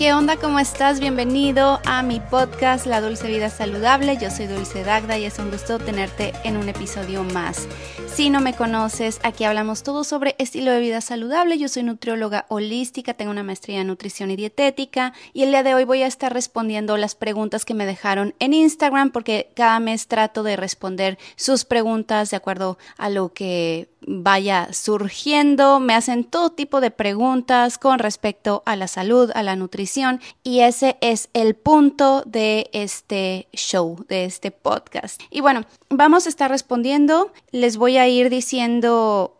¿Qué 0.00 0.14
onda? 0.14 0.38
¿Cómo 0.38 0.58
estás? 0.58 0.98
Bienvenido 0.98 1.78
a 1.84 2.02
mi 2.02 2.20
podcast 2.20 2.86
La 2.86 3.02
Dulce 3.02 3.28
Vida 3.28 3.50
Saludable. 3.50 4.16
Yo 4.16 4.30
soy 4.30 4.46
Dulce 4.46 4.82
Dagda 4.82 5.18
y 5.18 5.26
es 5.26 5.38
un 5.38 5.50
gusto 5.50 5.78
tenerte 5.78 6.32
en 6.42 6.56
un 6.56 6.70
episodio 6.70 7.22
más. 7.22 7.68
Si 8.06 8.30
no 8.30 8.40
me 8.40 8.54
conoces, 8.54 9.20
aquí 9.22 9.44
hablamos 9.44 9.82
todo 9.82 10.02
sobre 10.02 10.36
estilo 10.38 10.72
de 10.72 10.80
vida 10.80 11.02
saludable. 11.02 11.58
Yo 11.58 11.68
soy 11.68 11.82
nutrióloga 11.82 12.46
holística, 12.48 13.12
tengo 13.12 13.30
una 13.30 13.42
maestría 13.42 13.82
en 13.82 13.88
nutrición 13.88 14.30
y 14.30 14.36
dietética 14.36 15.12
y 15.34 15.42
el 15.42 15.50
día 15.50 15.62
de 15.62 15.74
hoy 15.74 15.84
voy 15.84 16.02
a 16.02 16.06
estar 16.06 16.32
respondiendo 16.32 16.96
las 16.96 17.14
preguntas 17.14 17.66
que 17.66 17.74
me 17.74 17.84
dejaron 17.84 18.34
en 18.38 18.54
Instagram 18.54 19.10
porque 19.10 19.50
cada 19.54 19.80
mes 19.80 20.08
trato 20.08 20.42
de 20.42 20.56
responder 20.56 21.18
sus 21.36 21.66
preguntas 21.66 22.30
de 22.30 22.38
acuerdo 22.38 22.78
a 22.96 23.10
lo 23.10 23.34
que 23.34 23.90
vaya 24.06 24.72
surgiendo. 24.72 25.80
Me 25.80 25.94
hacen 25.94 26.24
todo 26.24 26.50
tipo 26.50 26.80
de 26.80 26.90
preguntas 26.90 27.78
con 27.78 27.98
respecto 27.98 28.62
a 28.66 28.76
la 28.76 28.88
salud, 28.88 29.30
a 29.34 29.42
la 29.42 29.56
nutrición 29.56 30.20
y 30.42 30.60
ese 30.60 30.96
es 31.00 31.28
el 31.32 31.54
punto 31.54 32.22
de 32.26 32.70
este 32.72 33.48
show, 33.52 34.04
de 34.08 34.24
este 34.24 34.50
podcast. 34.50 35.20
Y 35.30 35.40
bueno, 35.40 35.64
vamos 35.88 36.26
a 36.26 36.28
estar 36.28 36.50
respondiendo. 36.50 37.32
Les 37.50 37.76
voy 37.76 37.96
a 37.96 38.08
ir 38.08 38.30
diciendo, 38.30 39.36